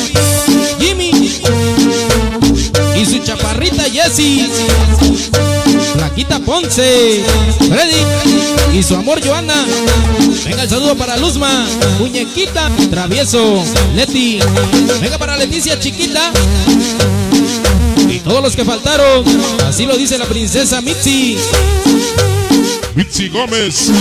su 3.18 3.24
chaparrita 3.24 3.84
Jessie. 3.84 4.48
Flaquita 5.94 6.40
Ponce, 6.40 7.24
Freddy 7.68 8.78
y 8.78 8.84
su 8.84 8.96
amor 8.96 9.26
Joana. 9.26 9.66
Venga 10.46 10.64
el 10.64 10.70
saludo 10.70 10.96
para 10.96 11.18
Luzma, 11.18 11.68
Muñequita, 12.00 12.70
Travieso, 12.90 13.64
Leti. 13.96 14.40
Venga 15.02 15.18
para 15.18 15.38
Leticia 15.38 15.80
Chiquita. 15.80 16.32
Y 18.10 18.20
todos 18.20 18.42
los 18.42 18.56
que 18.56 18.66
faltaron. 18.66 19.24
Así 19.66 19.86
lo 19.86 19.96
dice 19.96 20.18
la 20.18 20.26
princesa 20.26 20.82
Mitzi. 20.82 21.38
Mitzi 22.96 23.30
Gómez. 23.30 23.92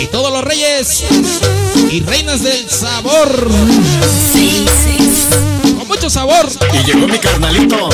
Y 0.00 0.06
todos 0.06 0.32
los 0.32 0.44
reyes 0.44 1.04
y 1.90 2.00
reinas 2.00 2.42
del 2.42 2.68
sabor. 2.68 3.50
Mucho 6.04 6.10
sabor. 6.10 6.46
Y 6.74 6.84
llegó 6.84 7.08
mi 7.08 7.18
carnalito, 7.18 7.88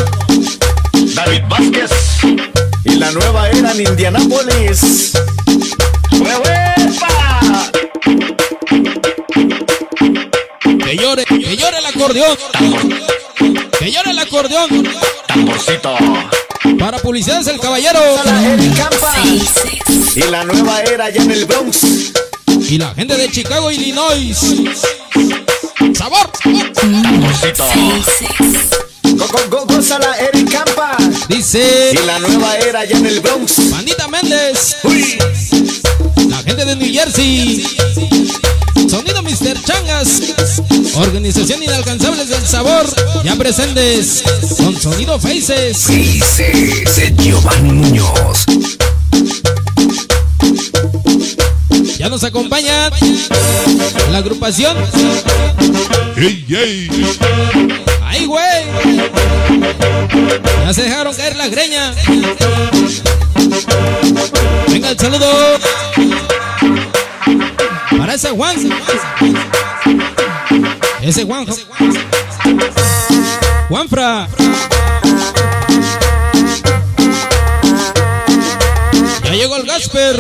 David 1.15 1.43
Vázquez. 1.49 1.91
Y 2.85 2.97
la 2.97 3.13
nueva 3.13 3.49
era 3.51 3.71
en 3.71 3.87
Indianápolis. 3.87 5.13
¡Huehuepa! 6.11 7.71
Que 10.85 10.97
llore, 10.97 11.25
que 11.25 11.57
llore 11.57 11.79
el 11.79 11.87
acordeón. 11.87 12.37
Que 13.79 13.93
llore 13.93 14.11
el 14.11 14.19
acordeón. 14.19 14.89
Tamborcito. 15.29 15.97
Para 16.81 16.99
publicidades 16.99 17.47
el 17.47 17.61
caballero. 17.61 18.01
Y 20.17 20.23
la 20.23 20.43
nueva 20.45 20.83
era 20.83 21.11
ya 21.11 21.23
en 21.23 21.31
el 21.31 21.45
Bronx. 21.45 22.13
Y 22.69 22.79
la 22.79 22.93
gente 22.95 23.17
de 23.17 23.31
Chicago, 23.31 23.71
Illinois. 23.71 24.37
Sabor. 26.01 26.31
Tamborcito. 26.43 27.65
Go, 29.19 29.27
go, 29.51 29.67
go, 29.67 29.75
Eric 30.19 30.51
Campa. 30.51 30.97
Dice 31.29 31.93
Y 31.93 32.07
la 32.07 32.19
nueva 32.21 32.57
era 32.57 32.87
ya 32.87 32.97
en 32.97 33.05
el 33.05 33.21
Bronx. 33.21 33.61
Pandita 33.71 34.09
Méndez. 34.09 34.79
Uy. 34.85 35.19
La 36.31 36.39
gente 36.39 36.65
de 36.65 36.77
New 36.77 36.91
Jersey. 36.91 37.67
Sonido 38.89 39.23
Mr. 39.23 39.63
Changas. 39.63 40.23
Organización 40.95 41.63
Inalcanzables 41.63 42.31
del 42.31 42.47
Sabor. 42.47 42.87
Ya 43.23 43.37
presentes. 43.37 44.23
Con 44.57 44.81
Sonido 44.81 45.21
Faces. 45.21 45.87
Dice 45.87 47.15
Giovanni 47.19 47.73
Muñoz. 47.73 48.47
Ya 52.01 52.09
nos 52.09 52.25
acompaña 52.25 52.89
la 54.11 54.19
agrupación. 54.19 54.75
¡Ey, 56.17 56.47
ey! 56.49 56.89
¡Ay, 58.03 58.25
güey! 58.25 58.65
Ya 60.65 60.73
se 60.73 60.85
dejaron 60.85 61.15
caer 61.15 61.37
la 61.37 61.49
greña. 61.49 61.93
Venga 64.69 64.89
el 64.93 64.99
saludo. 64.99 65.29
Para 67.99 68.15
ese 68.15 68.31
Juan. 68.31 68.57
Ese 71.03 71.27
Juan. 71.27 71.47
Juanfra. 73.69 74.27
Ya 79.23 79.33
llegó 79.35 79.57
el 79.57 79.67
Gasper. 79.67 80.17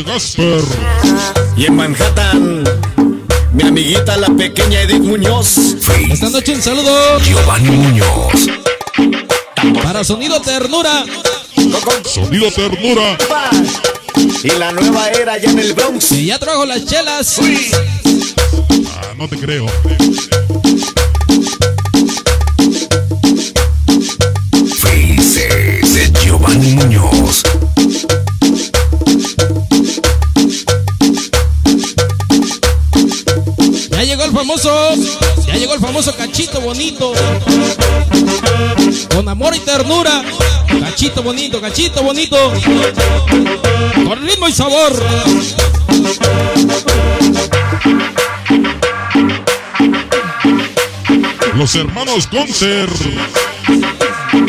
Gasper. 0.00 0.62
Y 1.54 1.66
en 1.66 1.76
Manhattan, 1.76 2.64
mi 3.52 3.62
amiguita 3.62 4.16
la 4.16 4.28
pequeña 4.28 4.80
Edith 4.80 5.02
Muñoz. 5.02 5.76
Esta 6.10 6.30
noche 6.30 6.54
un 6.54 6.62
saludo 6.62 7.18
Giovanni 7.20 7.70
Muñoz. 7.70 8.48
para 9.82 10.02
Sonido 10.02 10.40
Ternura. 10.40 11.04
Sonido 12.06 12.50
ternura. 12.50 13.18
Y 14.42 14.48
la 14.58 14.72
nueva 14.72 15.10
era 15.10 15.36
ya 15.36 15.50
en 15.50 15.58
el 15.58 15.74
Bronx. 15.74 16.06
Que 16.06 16.24
ya 16.24 16.38
trajo 16.38 16.64
las 16.64 16.86
chelas. 16.86 17.38
Ah, 18.96 19.14
no 19.18 19.28
te 19.28 19.36
creo. 19.38 19.66
Faces 24.80 26.12
Giovanni 26.22 26.72
Muñoz. 26.76 27.42
Famoso, 34.42 34.90
ya 35.46 35.54
llegó 35.54 35.74
el 35.74 35.80
famoso 35.80 36.16
cachito 36.16 36.60
bonito. 36.60 37.12
Con 39.14 39.28
amor 39.28 39.54
y 39.54 39.60
ternura. 39.60 40.20
Cachito 40.80 41.22
bonito, 41.22 41.60
cachito 41.60 42.02
bonito. 42.02 42.52
Con 44.04 44.20
ritmo 44.26 44.48
y 44.48 44.52
sabor. 44.52 44.92
Los 51.54 51.74
hermanos 51.76 52.28
Goncer. 52.28 52.88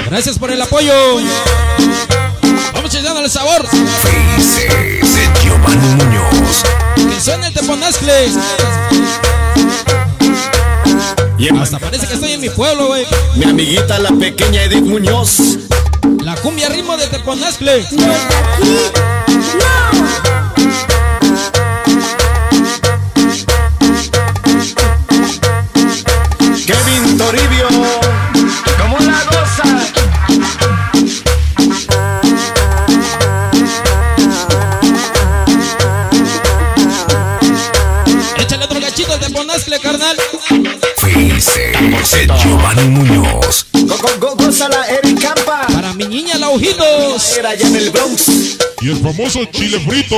Gracias 0.07 0.39
por 0.39 0.49
el 0.49 0.59
apoyo. 0.59 0.93
Vamos 2.73 2.95
echándole 2.95 3.29
sabor. 3.29 3.63
Faces 3.67 4.67
Giovanni 5.43 6.03
Muñoz. 6.03 6.63
Que 6.95 7.21
suene 7.21 7.47
el 7.47 7.53
teponazcle. 7.53 8.31
Y 11.37 11.47
en 11.47 11.57
Hasta 11.57 11.79
parece 11.79 12.07
que 12.07 12.13
estoy 12.13 12.33
en 12.33 12.41
mi 12.41 12.49
pueblo, 12.49 12.87
güey. 12.87 13.05
mi 13.35 13.45
amiguita 13.45 13.97
la 13.99 14.11
pequeña 14.11 14.63
Edith 14.63 14.83
Muñoz. 14.83 15.57
La 16.23 16.35
cumbia 16.35 16.69
ritmo 16.69 16.95
de 16.97 17.07
teponazcle. 17.07 17.85
Kevin 17.89 18.11
Faces 42.03 42.27
Giovanni 42.43 42.83
Muñoz. 42.89 43.65
Go, 43.71 43.95
go, 44.19 44.35
go, 44.35 44.49
Eric 44.89 45.21
Campa. 45.21 45.67
Para 45.73 45.93
mi 45.93 46.05
niña, 46.05 46.37
la 46.37 46.49
ojitos. 46.49 47.37
Era 47.37 47.55
ya 47.55 47.65
en 47.65 47.75
el 47.77 47.91
Bronx. 47.91 48.57
Y 48.81 48.89
el 48.89 48.97
famoso 48.97 49.45
chile 49.45 49.79
frito. 49.79 50.17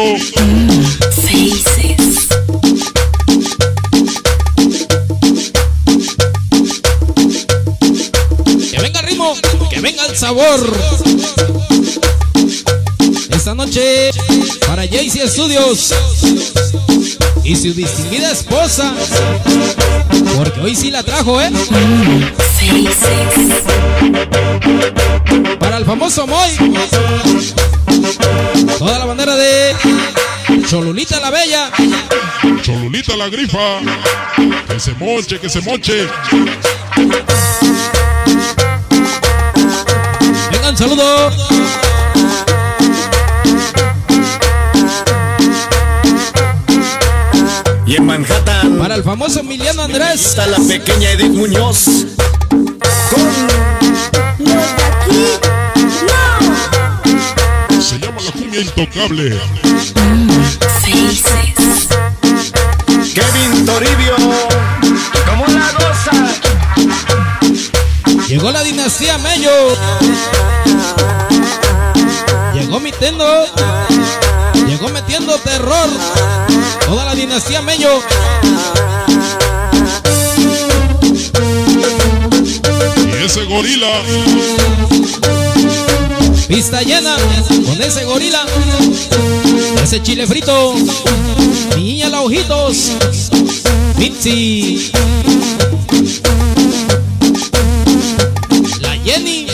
Que 8.71 8.81
venga 8.81 8.99
el 9.01 9.05
ritmo, 9.05 9.36
que 9.69 9.79
venga 9.79 10.05
el 10.07 10.17
sabor. 10.17 10.77
Esta 13.29 13.53
noche 13.53 14.09
para 14.65 14.88
Jaycee 14.88 15.27
Studios 15.27 15.93
y 17.46 17.56
su 17.56 17.74
distinguida 17.74 18.32
esposa. 18.32 18.93
Porque 20.36 20.60
hoy 20.60 20.76
sí 20.76 20.91
la 20.91 21.04
trajo, 21.04 21.39
¿eh? 21.41 21.52
Para 25.60 25.78
el 25.78 25.86
famoso 25.86 26.26
Moy. 26.28 26.50
Toda 28.80 29.00
la 29.00 29.06
bandera 29.06 29.36
de 29.36 29.76
Cholulita 30.68 31.20
la 31.20 31.30
Bella. 31.30 31.72
Cholulita 32.64 33.16
la 33.16 33.30
grifa. 33.30 33.80
Que 34.68 34.80
se 34.80 34.93
moche, 34.93 35.39
que 35.39 35.50
se 35.50 35.62
moche. 35.62 36.08
Venga 40.52 40.70
un 40.70 41.45
famoso 49.18 49.39
Emiliano 49.39 49.82
Andrés. 49.82 50.26
Está 50.26 50.45
la 50.45 50.57
pequeña 50.57 51.11
Edith 51.11 51.32
Muñoz. 51.32 51.86
Con 52.49 53.24
Se 57.82 57.97
llama 57.97 58.22
la 58.22 58.32
cumbia 58.34 58.59
intocable. 58.59 59.39
Kevin 63.13 63.66
Toribio. 63.66 64.16
¿Cómo 65.30 65.47
la 65.47 65.72
goza? 65.80 66.11
Llegó 68.28 68.51
la 68.51 68.63
dinastía 68.63 69.18
Mello. 69.20 69.78
Llegó 72.53 72.82
metiendo. 72.82 73.45
Llegó 73.45 74.24
metiendo 74.91 75.38
terror. 75.39 75.89
Toda 76.86 77.05
la 77.05 77.15
dinastía 77.15 77.61
Mello. 77.61 78.01
Y 83.07 83.25
ese 83.25 83.45
gorila. 83.45 84.01
Pista 86.47 86.81
llena 86.81 87.15
con 87.65 87.81
ese 87.81 88.05
gorila. 88.05 88.45
Ese 89.83 90.01
chile 90.03 90.27
frito. 90.27 90.75
Niña 91.75 92.09
la 92.09 92.21
ojitos. 92.21 92.91
Mitzi. 93.97 94.91
La 98.81 98.91
Jenny. 99.03 99.47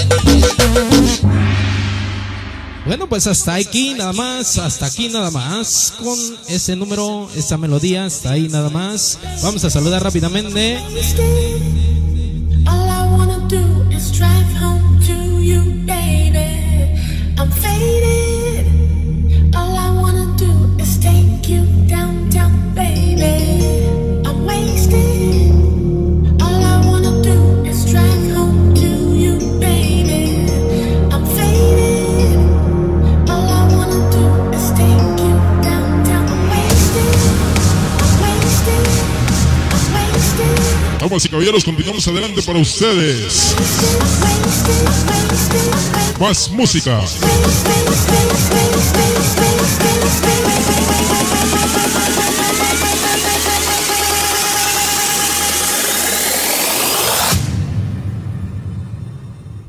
Pues 3.12 3.28
hasta 3.28 3.56
aquí 3.56 3.94
nada 3.94 4.14
más, 4.14 4.58
hasta 4.58 4.86
aquí 4.86 5.10
nada 5.10 5.32
más 5.32 5.94
con 6.02 6.18
ese 6.48 6.78
número, 6.78 7.30
esa 7.36 7.58
melodía, 7.58 8.06
hasta 8.06 8.32
ahí 8.32 8.48
nada 8.48 8.70
más. 8.70 9.20
Vamos 9.44 9.66
a 9.66 9.70
saludar 9.70 10.02
rápidamente. 10.02 10.80
Damas 41.22 41.26
y 41.26 41.30
caballeros, 41.30 41.64
continuamos 41.64 42.08
adelante 42.08 42.42
para 42.42 42.58
ustedes. 42.58 43.56
Más 46.20 46.50
música. 46.50 47.00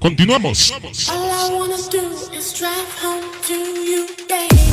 Continuamos. 0.01 0.73
All 1.11 1.31
I 1.31 1.53
wanna 1.53 1.77
do 1.91 2.01
is 2.35 2.55
drive 2.55 2.73
home 3.03 3.25
to 3.47 3.55
you, 3.55 4.07
baby. 4.27 4.72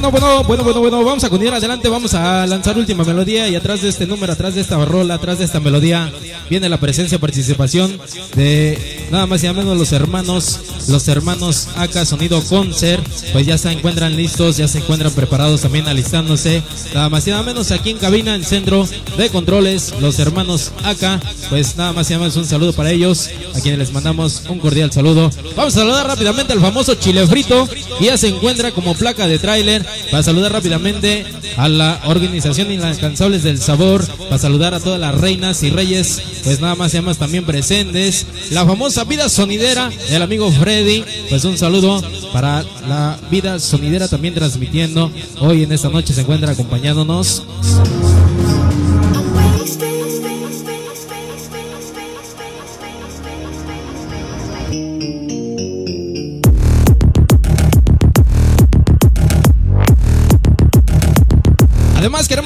Bueno, 0.00 0.12
bueno, 0.12 0.44
bueno, 0.44 0.64
bueno, 0.64 0.80
bueno, 0.80 1.04
vamos 1.04 1.24
a 1.24 1.28
continuar 1.28 1.58
adelante, 1.58 1.86
vamos 1.90 2.14
a 2.14 2.46
lanzar 2.46 2.78
última 2.78 3.04
melodía 3.04 3.48
y 3.48 3.54
atrás 3.54 3.82
de 3.82 3.90
este 3.90 4.06
número, 4.06 4.32
atrás 4.32 4.54
de 4.54 4.62
esta 4.62 4.82
rola, 4.82 5.16
atrás 5.16 5.38
de 5.40 5.44
esta 5.44 5.60
melodía, 5.60 6.10
viene 6.48 6.70
la 6.70 6.80
presencia, 6.80 7.18
participación 7.18 8.00
de 8.34 9.06
nada 9.10 9.26
más 9.26 9.42
y 9.42 9.46
nada 9.46 9.60
menos 9.60 9.76
los 9.76 9.92
hermanos, 9.92 10.60
los 10.88 11.06
hermanos 11.06 11.68
acá 11.76 12.06
Sonido 12.06 12.42
Concert, 12.42 13.06
pues 13.34 13.44
ya 13.44 13.58
se 13.58 13.70
encuentran 13.72 14.16
listos, 14.16 14.56
ya 14.56 14.68
se 14.68 14.78
encuentran 14.78 15.12
preparados 15.12 15.60
también 15.60 15.86
alistándose, 15.86 16.62
nada 16.94 17.10
más 17.10 17.26
y 17.26 17.30
nada 17.30 17.42
menos 17.42 17.70
aquí 17.70 17.90
en 17.90 17.98
cabina, 17.98 18.34
en 18.34 18.42
centro 18.42 18.88
de 19.18 19.28
controles, 19.28 19.92
los 20.00 20.18
hermanos 20.18 20.72
acá, 20.82 21.20
pues 21.50 21.76
nada 21.76 21.92
más 21.92 22.08
y 22.08 22.14
nada 22.14 22.24
menos 22.24 22.36
un 22.38 22.46
saludo 22.46 22.72
para 22.72 22.90
ellos, 22.90 23.28
a 23.54 23.60
quienes 23.60 23.78
les 23.78 23.92
mandamos 23.92 24.44
un 24.48 24.60
cordial 24.60 24.90
saludo. 24.90 25.30
Vamos 25.54 25.76
a 25.76 25.80
saludar 25.80 26.06
rápidamente 26.06 26.54
al 26.54 26.60
famoso 26.60 26.94
chile 26.94 27.26
frito, 27.26 27.68
que 27.98 28.06
ya 28.06 28.16
se 28.16 28.28
encuentra 28.28 28.72
como 28.72 28.94
placa 28.94 29.28
de 29.28 29.38
tráiler, 29.38 29.84
para 30.10 30.22
saludar 30.22 30.52
rápidamente 30.52 31.24
a 31.56 31.68
la 31.68 32.00
organización 32.06 32.70
Inalcanzables 32.70 33.42
del 33.42 33.58
Sabor, 33.58 34.06
para 34.06 34.38
saludar 34.38 34.74
a 34.74 34.80
todas 34.80 35.00
las 35.00 35.14
reinas 35.14 35.62
y 35.62 35.70
reyes, 35.70 36.22
pues 36.44 36.60
nada 36.60 36.74
más 36.74 36.94
y 36.94 37.00
más 37.00 37.18
también 37.18 37.44
presentes, 37.44 38.26
la 38.50 38.66
famosa 38.66 39.04
vida 39.04 39.28
sonidera 39.28 39.90
del 40.08 40.22
amigo 40.22 40.50
Freddy, 40.50 41.04
pues 41.28 41.44
un 41.44 41.58
saludo 41.58 42.02
para 42.32 42.64
la 42.88 43.18
vida 43.30 43.58
sonidera 43.58 44.08
también 44.08 44.34
transmitiendo, 44.34 45.10
hoy 45.40 45.64
en 45.64 45.72
esta 45.72 45.88
noche 45.88 46.14
se 46.14 46.22
encuentra 46.22 46.52
acompañándonos. 46.52 47.42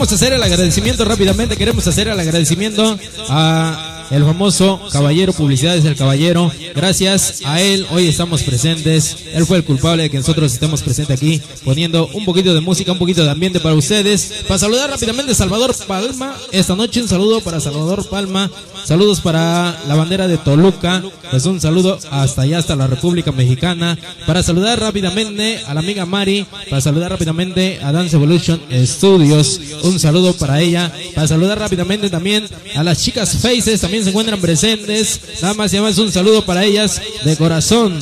Queremos 0.05 0.23
hacer 0.23 0.35
el 0.35 0.43
agradecimiento 0.43 1.05
rápidamente, 1.07 1.57
queremos 1.57 1.87
hacer 1.87 2.09
el 2.09 2.21
agradecimiento 2.21 2.99
a 3.31 3.94
el 4.11 4.25
famoso 4.25 4.81
caballero 4.91 5.33
Publicidades 5.33 5.85
del 5.85 5.97
Caballero. 5.97 6.51
Gracias 6.75 7.43
a 7.45 7.61
él 7.61 7.87
hoy 7.91 8.09
estamos 8.09 8.43
presentes. 8.43 9.17
Él 9.33 9.47
fue 9.47 9.59
el 9.59 9.65
culpable 9.65 10.05
de 10.05 10.11
que 10.11 10.19
nosotros 10.19 10.53
estemos 10.53 10.83
presentes 10.83 11.17
aquí 11.17 11.41
poniendo 11.65 12.09
un 12.13 12.25
poquito 12.25 12.55
de 12.55 12.61
música, 12.61 12.93
un 12.93 12.99
poquito 12.99 13.25
de 13.25 13.31
ambiente 13.31 13.61
para 13.61 13.75
ustedes. 13.75 14.45
Para 14.47 14.59
saludar 14.59 14.91
rápidamente 14.91 15.35
Salvador 15.35 15.75
Palma. 15.87 16.37
Esta 16.53 16.75
noche 16.75 17.03
un 17.03 17.09
saludo 17.09 17.41
para 17.41 17.61
Salvador 17.61 18.09
Palma. 18.09 18.51
Saludos 18.85 19.21
para 19.21 19.79
la 19.89 19.95
bandera 19.95 20.29
de 20.29 20.39
Toluca. 20.39 21.03
Pues 21.31 21.47
un 21.47 21.61
saludo 21.61 21.99
hasta 22.11 22.43
allá, 22.43 22.59
hasta 22.59 22.77
la 22.77 22.87
República 22.87 23.33
Mexicana. 23.33 23.99
Para 24.27 24.43
saludar 24.43 24.81
rápidamente 24.81 25.61
a 25.67 25.75
la 25.75 25.81
amiga 25.81 26.05
Mari. 26.07 26.47
Para 26.69 26.81
saludar 26.81 27.11
rápidamente 27.11 27.81
a 27.83 27.93
Dance 27.93 28.17
Evolution 28.17 28.61
Studios. 28.85 29.61
Un 29.83 29.99
saludo 29.99 30.35
para 30.35 30.61
ella. 30.61 30.93
Para 31.15 31.29
saludar 31.29 31.59
rápidamente 31.59 32.11
también 32.11 32.47
a 32.75 32.83
las 32.83 33.03
chicas 33.03 33.39
Faces. 33.39 33.81
Se 34.03 34.11
encuentran 34.11 34.41
presentes. 34.41 35.21
Nada 35.43 35.55
más 35.55 35.73
y 35.73 35.77
nada 35.77 35.89
más 35.89 35.99
un 35.99 36.11
saludo 36.11 36.45
para 36.45 36.65
ellas 36.65 37.01
de 37.25 37.37
corazón. 37.37 38.01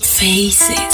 Faces. 0.00 0.93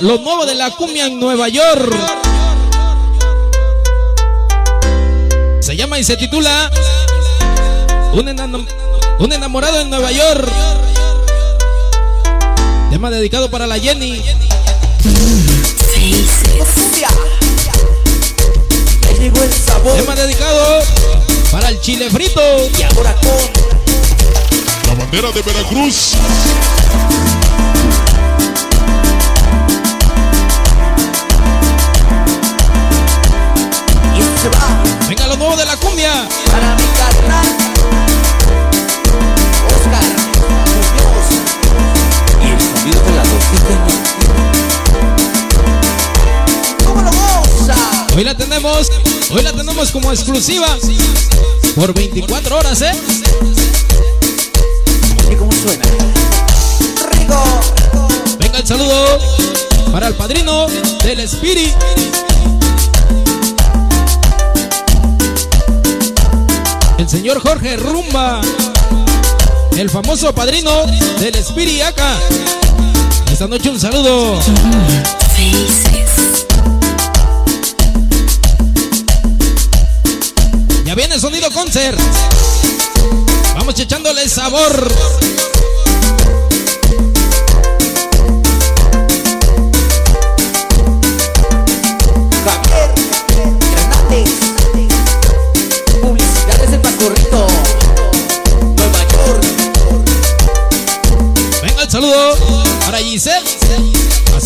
Nuevo, 0.00 0.16
lo 0.16 0.18
nuevo 0.22 0.46
de 0.46 0.54
la 0.54 0.70
cumbia 0.70 1.06
en 1.06 1.18
Nueva 1.18 1.48
York. 1.48 1.94
Se 5.60 5.76
llama 5.76 5.98
y 5.98 6.04
se 6.04 6.16
titula 6.16 6.70
Un, 8.14 8.26
enano- 8.28 8.66
un 9.18 9.32
enamorado 9.32 9.80
en 9.80 9.90
Nueva 9.90 10.10
York. 10.12 10.48
Tema 12.90 13.10
dedicado 13.10 13.50
para 13.50 13.66
la 13.66 13.78
Jenny. 13.78 14.22
llegó 19.20 19.42
el 19.42 19.52
sabor. 19.52 19.96
Tema 19.96 20.14
dedicado 20.14 20.82
para 21.50 21.68
el 21.68 21.80
chile 21.80 22.08
frito. 22.10 22.40
Y 22.78 22.82
ahora 22.82 23.14
con 23.16 24.88
La 24.88 24.94
bandera 24.94 25.30
de 25.32 25.42
Veracruz. 25.42 26.12
Cumbia. 35.98 36.28
para 36.50 36.74
mi 36.76 36.82
carnal. 36.96 37.46
Oscar 39.74 40.08
Muñoz. 40.70 41.28
Y 42.42 42.46
el 42.50 42.60
sonido 42.60 43.00
de 43.02 43.10
la 43.14 43.22
rosita. 43.24 43.74
¿Cómo 46.84 47.00
lo 47.02 47.10
goza? 47.10 47.76
Hoy 48.14 48.24
la 48.24 48.34
tenemos 48.34 48.88
tenemos. 48.88 48.90
Hoy 49.30 49.42
la 49.42 49.52
tenemos 49.52 49.90
como 49.90 50.12
exclusiva. 50.12 50.78
Por 51.74 51.92
24 51.94 52.58
horas, 52.58 52.82
¿eh? 52.82 52.92
¿Y 55.30 55.34
cómo 55.36 55.52
suena? 55.52 55.84
Rico. 57.12 57.42
Venga 58.38 58.58
el 58.58 58.66
saludo 58.66 59.18
para 59.92 60.08
el 60.08 60.14
padrino 60.14 60.66
del 61.04 61.20
Spirit. 61.20 61.74
El 66.98 67.08
señor 67.08 67.40
Jorge 67.40 67.76
Rumba. 67.76 68.40
El 69.76 69.88
famoso 69.88 70.34
padrino 70.34 70.84
del 71.20 71.34
Spirit 71.36 71.82
acá. 71.82 72.18
Esta 73.32 73.46
noche 73.46 73.70
un 73.70 73.80
saludo. 73.80 74.38
Ya 80.84 80.94
viene 80.94 81.14
el 81.14 81.20
sonido 81.20 81.50
concert. 81.52 81.98
Vamos 83.54 83.78
echándole 83.78 84.28
sabor. 84.28 84.92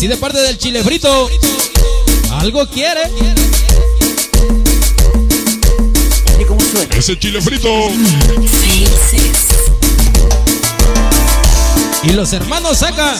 Así 0.03 0.09
de 0.09 0.17
parte 0.17 0.37
del 0.37 0.57
chile 0.57 0.83
frito. 0.83 1.29
Algo 2.33 2.67
quiere. 2.67 3.03
¿Y 6.37 6.43
cómo 6.43 6.59
suena? 6.59 6.93
Ese 6.93 7.17
chile 7.17 7.41
frito. 7.41 7.69
Y 12.03 12.09
los 12.11 12.33
hermanos 12.33 12.79
saca. 12.79 13.15